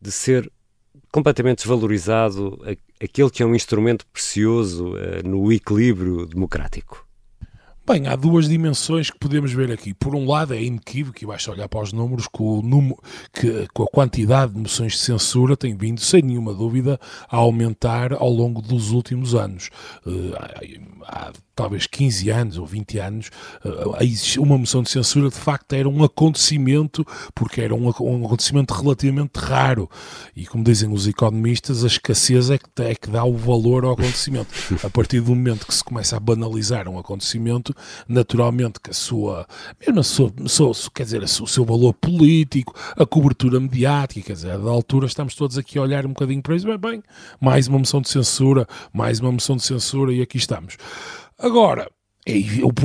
de 0.00 0.12
ser 0.12 0.50
completamente 1.10 1.58
desvalorizado 1.58 2.60
aquele 3.00 3.30
que 3.30 3.42
é 3.42 3.46
um 3.46 3.54
instrumento 3.54 4.06
precioso 4.08 4.90
uh, 4.90 5.26
no 5.26 5.50
equilíbrio 5.50 6.26
democrático? 6.26 7.05
Bem, 7.88 8.08
há 8.08 8.16
duas 8.16 8.48
dimensões 8.48 9.12
que 9.12 9.18
podemos 9.18 9.52
ver 9.52 9.70
aqui. 9.70 9.94
Por 9.94 10.16
um 10.16 10.28
lado, 10.28 10.52
é 10.52 10.60
inequívoco, 10.60 11.22
e 11.22 11.26
basta 11.26 11.52
olhar 11.52 11.68
para 11.68 11.84
os 11.84 11.92
números, 11.92 12.26
que, 12.26 12.42
o 12.42 12.60
número, 12.60 12.98
que 13.32 13.48
a 13.48 13.86
quantidade 13.92 14.52
de 14.52 14.58
moções 14.58 14.94
de 14.94 14.98
censura 14.98 15.56
tem 15.56 15.76
vindo, 15.76 16.00
sem 16.00 16.20
nenhuma 16.20 16.52
dúvida, 16.52 16.98
a 17.28 17.36
aumentar 17.36 18.12
ao 18.12 18.28
longo 18.28 18.60
dos 18.60 18.90
últimos 18.90 19.36
anos. 19.36 19.70
Uh, 20.04 20.34
há 21.04 21.32
talvez 21.56 21.86
15 21.86 22.30
anos 22.30 22.58
ou 22.58 22.66
20 22.66 22.98
anos, 22.98 23.30
uh, 23.64 24.40
uma 24.40 24.58
moção 24.58 24.82
de 24.82 24.90
censura 24.90 25.30
de 25.30 25.34
facto 25.36 25.72
era 25.72 25.88
um 25.88 26.04
acontecimento, 26.04 27.04
porque 27.34 27.62
era 27.62 27.74
um, 27.74 27.86
um, 27.86 28.26
acontecimento 28.26 28.74
relativamente 28.74 29.36
raro. 29.38 29.90
E 30.36 30.46
como 30.46 30.62
dizem 30.62 30.92
os 30.92 31.08
economistas, 31.08 31.82
a 31.82 31.86
escassez 31.86 32.50
é 32.50 32.58
que, 32.58 32.66
é 32.82 32.94
que 32.94 33.10
dá 33.10 33.24
o 33.24 33.34
valor 33.34 33.84
ao 33.84 33.92
acontecimento. 33.92 34.48
A 34.84 34.90
partir 34.90 35.20
do 35.20 35.34
momento 35.34 35.66
que 35.66 35.74
se 35.74 35.82
começa 35.82 36.16
a 36.16 36.20
banalizar 36.20 36.86
um 36.88 36.98
acontecimento, 36.98 37.74
naturalmente 38.06 38.78
que 38.78 38.90
a 38.90 38.94
sua, 38.94 39.46
mesmo 39.80 40.00
a 40.00 40.48
sua, 40.48 40.72
quer 40.94 41.04
dizer, 41.04 41.22
o 41.22 41.46
seu 41.46 41.64
valor 41.64 41.94
político, 41.94 42.74
a 42.96 43.06
cobertura 43.06 43.58
mediática, 43.58 44.26
quer 44.26 44.32
dizer, 44.34 44.58
da 44.58 44.70
altura 44.70 45.06
estamos 45.06 45.34
todos 45.34 45.56
aqui 45.56 45.78
a 45.78 45.82
olhar 45.82 46.04
um 46.04 46.10
bocadinho 46.10 46.42
para 46.42 46.54
isso, 46.54 46.66
bem, 46.66 46.78
bem, 46.78 47.02
mais 47.40 47.66
uma 47.66 47.78
moção 47.78 48.02
de 48.02 48.10
censura, 48.10 48.66
mais 48.92 49.20
uma 49.20 49.32
moção 49.32 49.56
de 49.56 49.64
censura 49.64 50.12
e 50.12 50.20
aqui 50.20 50.36
estamos. 50.36 50.76
Agora, 51.38 51.86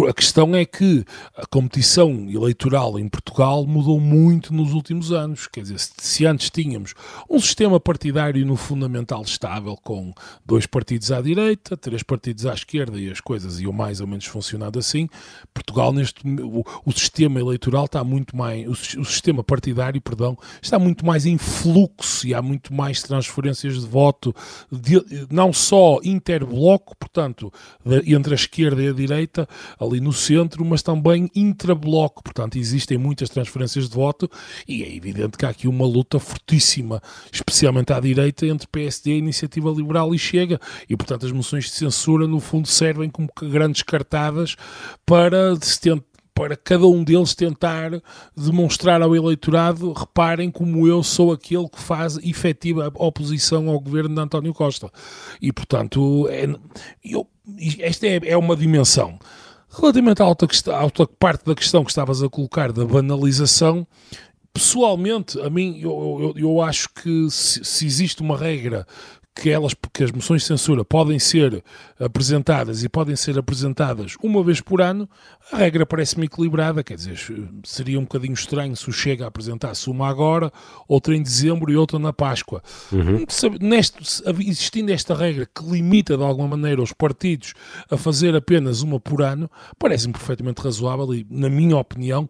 a 0.08 0.14
questão 0.14 0.56
é 0.56 0.64
que 0.64 1.04
a 1.36 1.48
competição 1.48 2.30
eleitoral 2.30 3.00
em 3.00 3.10
Portugal 3.10 3.66
mudou 3.66 4.00
muito 4.00 4.54
nos 4.54 4.72
últimos 4.72 5.12
anos. 5.12 5.48
Quer 5.48 5.62
dizer, 5.62 5.80
se 5.80 6.28
antes 6.28 6.52
tínhamos 6.52 6.94
um 7.28 7.40
sistema 7.40 7.80
partidário 7.80 8.46
no 8.46 8.56
fundamental 8.56 9.24
estável, 9.24 9.76
com 9.84 10.14
dois 10.46 10.68
partidos 10.68 11.12
à 11.12 11.22
direita, 11.22 11.76
três 11.76 12.04
partidos 12.04 12.46
à 12.46 12.54
esquerda 12.54 13.00
e 13.00 13.10
as 13.10 13.20
coisas 13.20 13.60
iam 13.60 13.74
mais 13.74 14.00
ou 14.00 14.06
menos 14.06 14.26
funcionando 14.26 14.78
assim, 14.78 15.10
Portugal, 15.52 15.92
neste 15.92 16.22
o, 16.28 16.64
o 16.86 16.92
sistema 16.92 17.40
eleitoral 17.40 17.86
está 17.86 18.04
muito 18.04 18.38
mais. 18.38 18.68
O, 18.68 19.02
o, 19.02 19.06
sistema 19.06 19.44
partidário, 19.44 20.00
perdão, 20.00 20.38
está 20.62 20.78
muito 20.78 21.04
mais 21.04 21.26
em 21.26 21.40
fluxo 21.40 22.28
e 22.28 22.34
há 22.36 22.44
muito 22.44 22.72
mais 22.72 23.02
transferências 23.02 23.82
de 23.82 23.88
voto, 23.88 24.36
de, 24.72 25.04
não 25.32 25.52
só 25.52 26.00
interbloco, 26.04 26.96
portanto, 26.96 27.52
de, 27.84 28.14
entre 28.14 28.34
a 28.34 28.36
esquerda 28.36 28.84
e 28.84 28.90
a 28.90 28.94
direita 28.94 29.31
direita, 29.32 29.48
ali 29.80 30.02
no 30.02 30.12
centro, 30.12 30.64
mas 30.66 30.84
também 30.84 31.30
intrabloco. 31.34 32.22
Portanto, 32.22 32.58
existem 32.58 32.98
muitas 32.98 33.30
transferências 33.30 33.90
de 33.90 33.96
voto 33.96 34.30
e 34.68 34.84
é 34.84 34.96
evidente 34.96 35.38
que 35.38 35.46
há 35.46 35.50
aqui 35.50 35.68
uma 35.68 35.86
luta 35.86 36.20
fortíssima, 36.20 37.02
especialmente 37.32 37.94
à 37.94 38.00
direita, 38.00 38.46
entre 38.46 38.68
PSD, 38.68 39.18
Iniciativa 39.18 39.72
Liberal 39.72 40.14
e 40.14 40.20
Chega. 40.20 40.60
E, 40.90 40.96
portanto, 40.96 41.26
as 41.26 41.32
moções 41.32 41.66
de 41.66 41.72
censura, 41.72 42.28
no 42.28 42.40
fundo, 42.40 42.68
servem 42.68 43.10
como 43.10 43.30
grandes 43.42 43.82
cartadas 43.82 44.56
para 45.06 45.56
se 45.56 45.80
tentar 45.80 46.12
para 46.34 46.56
cada 46.56 46.88
um 46.88 47.04
deles 47.04 47.36
tentar 47.36 47.92
demonstrar 48.36 49.02
ao 49.02 49.16
eleitorado, 49.16 49.94
reparem 49.94 50.50
como 50.50 50.88
eu 50.88 51.04
sou 51.04 51.32
aquele 51.32 51.68
que 51.70 51.80
faz 51.80 52.18
efetiva 52.18 52.92
oposição 52.96 53.70
ao 53.70 53.80
governo 53.80 54.16
de 54.16 54.22
António 54.22 54.54
Costa. 54.54 54.90
E, 55.42 55.52
portanto, 55.52 56.28
é, 56.30 56.48
eu, 57.04 57.28
esta 57.80 58.08
é, 58.08 58.20
é 58.24 58.38
uma 58.38 58.56
dimensão. 58.56 59.18
Relativamente 59.70 60.22
à 60.22 60.26
alta, 60.26 60.48
à 60.68 60.78
alta 60.78 61.08
parte 61.08 61.46
da 61.46 61.56
questão 61.56 61.84
que 61.84 61.92
estavas 61.92 62.22
a 62.22 62.30
colocar 62.30 62.72
da 62.72 62.86
banalização, 62.86 63.88
pessoalmente, 64.54 65.40
a 65.40 65.50
mim, 65.50 65.80
eu, 65.80 66.34
eu, 66.38 66.44
eu 66.44 66.62
acho 66.62 66.90
que 66.90 67.30
se, 67.30 67.64
se, 67.64 67.86
existe 67.86 68.22
uma 68.22 68.38
regra 68.38 68.86
que 69.34 69.50
elas, 69.50 69.74
que 69.94 70.04
as 70.04 70.12
moções 70.12 70.42
de 70.42 70.48
censura 70.48 70.84
podem 70.84 71.18
ser 71.18 71.64
apresentadas 71.98 72.84
e 72.84 72.90
podem 72.90 73.16
ser 73.16 73.40
apresentadas 73.40 74.16
uma 74.22 74.44
vez 74.44 74.60
por 74.60 74.82
ano, 74.82 75.10
a 75.52 75.58
regra 75.58 75.86
parece-me 75.86 76.26
equilibrada, 76.26 76.84
quer 76.84 76.96
dizer, 76.96 77.18
seria 77.64 77.98
um 77.98 78.04
bocadinho 78.04 78.34
estranho 78.34 78.76
se 78.76 78.90
o 78.90 78.94
Chega 78.94 79.26
apresentasse 79.26 79.90
uma 79.90 80.10
agora, 80.10 80.52
outra 80.88 81.16
em 81.16 81.24
dezembro 81.24 81.72
e 81.72 81.78
outra 81.78 81.98
na 81.98 82.12
Páscoa. 82.12 82.62
Uhum. 82.92 83.26
Neste, 83.62 84.22
existindo 84.40 84.92
esta 84.92 85.16
regra 85.16 85.46
que 85.46 85.64
limita 85.64 86.18
de 86.18 86.24
alguma 86.24 86.50
maneira 86.50 86.82
os 86.82 86.92
partidos 86.92 87.54
a 87.90 87.96
fazer 87.96 88.36
apenas 88.36 88.82
uma 88.82 89.00
por 89.00 89.22
ano, 89.22 89.50
parece-me 89.80 90.14
perfeitamente 90.14 90.62
razoável 90.62 91.14
e, 91.14 91.26
na 91.30 91.50
minha 91.50 91.78
opinião, 91.78 92.28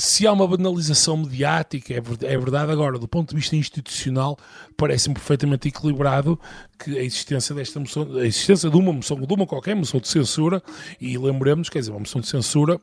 se 0.00 0.26
há 0.26 0.32
uma 0.32 0.46
banalização 0.48 1.18
mediática, 1.18 1.92
é 1.92 2.00
verdade, 2.38 2.72
agora, 2.72 2.98
do 2.98 3.06
ponto 3.06 3.30
de 3.30 3.36
vista 3.36 3.54
institucional, 3.54 4.38
parece-me 4.76 5.14
perfeitamente 5.14 5.68
equilibrado 5.68 6.40
que 6.78 6.98
a 6.98 7.02
existência 7.02 7.54
desta 7.54 7.78
moção, 7.78 8.08
a 8.16 8.26
existência 8.26 8.70
de 8.70 8.76
uma 8.76 8.92
moção, 8.92 9.20
de 9.20 9.34
uma 9.34 9.46
qualquer 9.46 9.76
moção 9.76 10.00
de 10.00 10.08
censura, 10.08 10.62
e 10.98 11.18
lembremos, 11.18 11.68
quer 11.68 11.80
dizer, 11.80 11.90
uma 11.90 12.00
moção 12.00 12.20
de 12.20 12.28
censura 12.28 12.80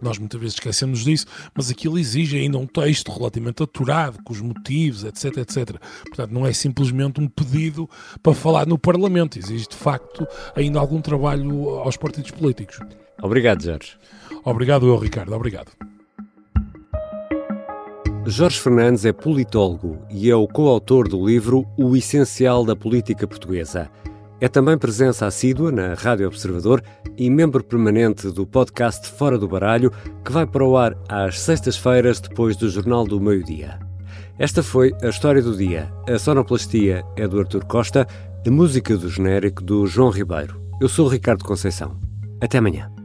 nós 0.00 0.16
muitas 0.16 0.40
vezes 0.40 0.54
esquecemos 0.54 1.00
disso, 1.00 1.26
mas 1.52 1.72
aquilo 1.72 1.98
exige 1.98 2.36
ainda 2.38 2.56
um 2.56 2.68
texto 2.68 3.10
relativamente 3.10 3.64
aturado, 3.64 4.22
com 4.22 4.32
os 4.32 4.40
motivos, 4.40 5.02
etc, 5.02 5.38
etc. 5.38 5.76
Portanto, 6.06 6.30
não 6.30 6.46
é 6.46 6.52
simplesmente 6.52 7.20
um 7.20 7.26
pedido 7.26 7.90
para 8.22 8.32
falar 8.32 8.64
no 8.64 8.78
Parlamento, 8.78 9.40
exige 9.40 9.66
de 9.66 9.74
facto 9.74 10.24
ainda 10.54 10.78
algum 10.78 11.00
trabalho 11.00 11.80
aos 11.80 11.96
partidos 11.96 12.30
políticos. 12.30 12.78
Obrigado, 13.20 13.60
Jorge. 13.60 13.96
Obrigado 14.44 14.86
eu, 14.86 14.96
Ricardo. 14.96 15.34
Obrigado. 15.34 15.97
Jorge 18.30 18.60
Fernandes 18.60 19.06
é 19.06 19.12
politólogo 19.12 20.00
e 20.10 20.30
é 20.30 20.36
o 20.36 20.46
coautor 20.46 21.08
do 21.08 21.26
livro 21.26 21.66
O 21.78 21.96
Essencial 21.96 22.62
da 22.62 22.76
Política 22.76 23.26
Portuguesa. 23.26 23.90
É 24.38 24.46
também 24.46 24.76
presença 24.76 25.24
assídua 25.24 25.72
na 25.72 25.94
Rádio 25.94 26.26
Observador 26.26 26.82
e 27.16 27.30
membro 27.30 27.64
permanente 27.64 28.30
do 28.30 28.46
podcast 28.46 29.08
Fora 29.08 29.38
do 29.38 29.48
Baralho, 29.48 29.90
que 30.22 30.30
vai 30.30 30.46
para 30.46 30.62
o 30.62 30.76
ar 30.76 30.94
às 31.08 31.40
sextas-feiras 31.40 32.20
depois 32.20 32.54
do 32.54 32.68
Jornal 32.68 33.06
do 33.06 33.18
Meio-Dia. 33.18 33.78
Esta 34.38 34.62
foi 34.62 34.92
a 35.02 35.08
história 35.08 35.40
do 35.40 35.56
dia. 35.56 35.90
A 36.06 36.18
sonoplastia 36.18 37.02
é 37.16 37.26
do 37.26 37.40
Artur 37.40 37.64
Costa, 37.64 38.06
a 38.46 38.50
música 38.50 38.94
do 38.94 39.08
genérico 39.08 39.64
do 39.64 39.86
João 39.86 40.10
Ribeiro. 40.10 40.60
Eu 40.82 40.88
sou 40.90 41.08
Ricardo 41.08 41.44
Conceição. 41.44 41.96
Até 42.42 42.58
amanhã. 42.58 42.97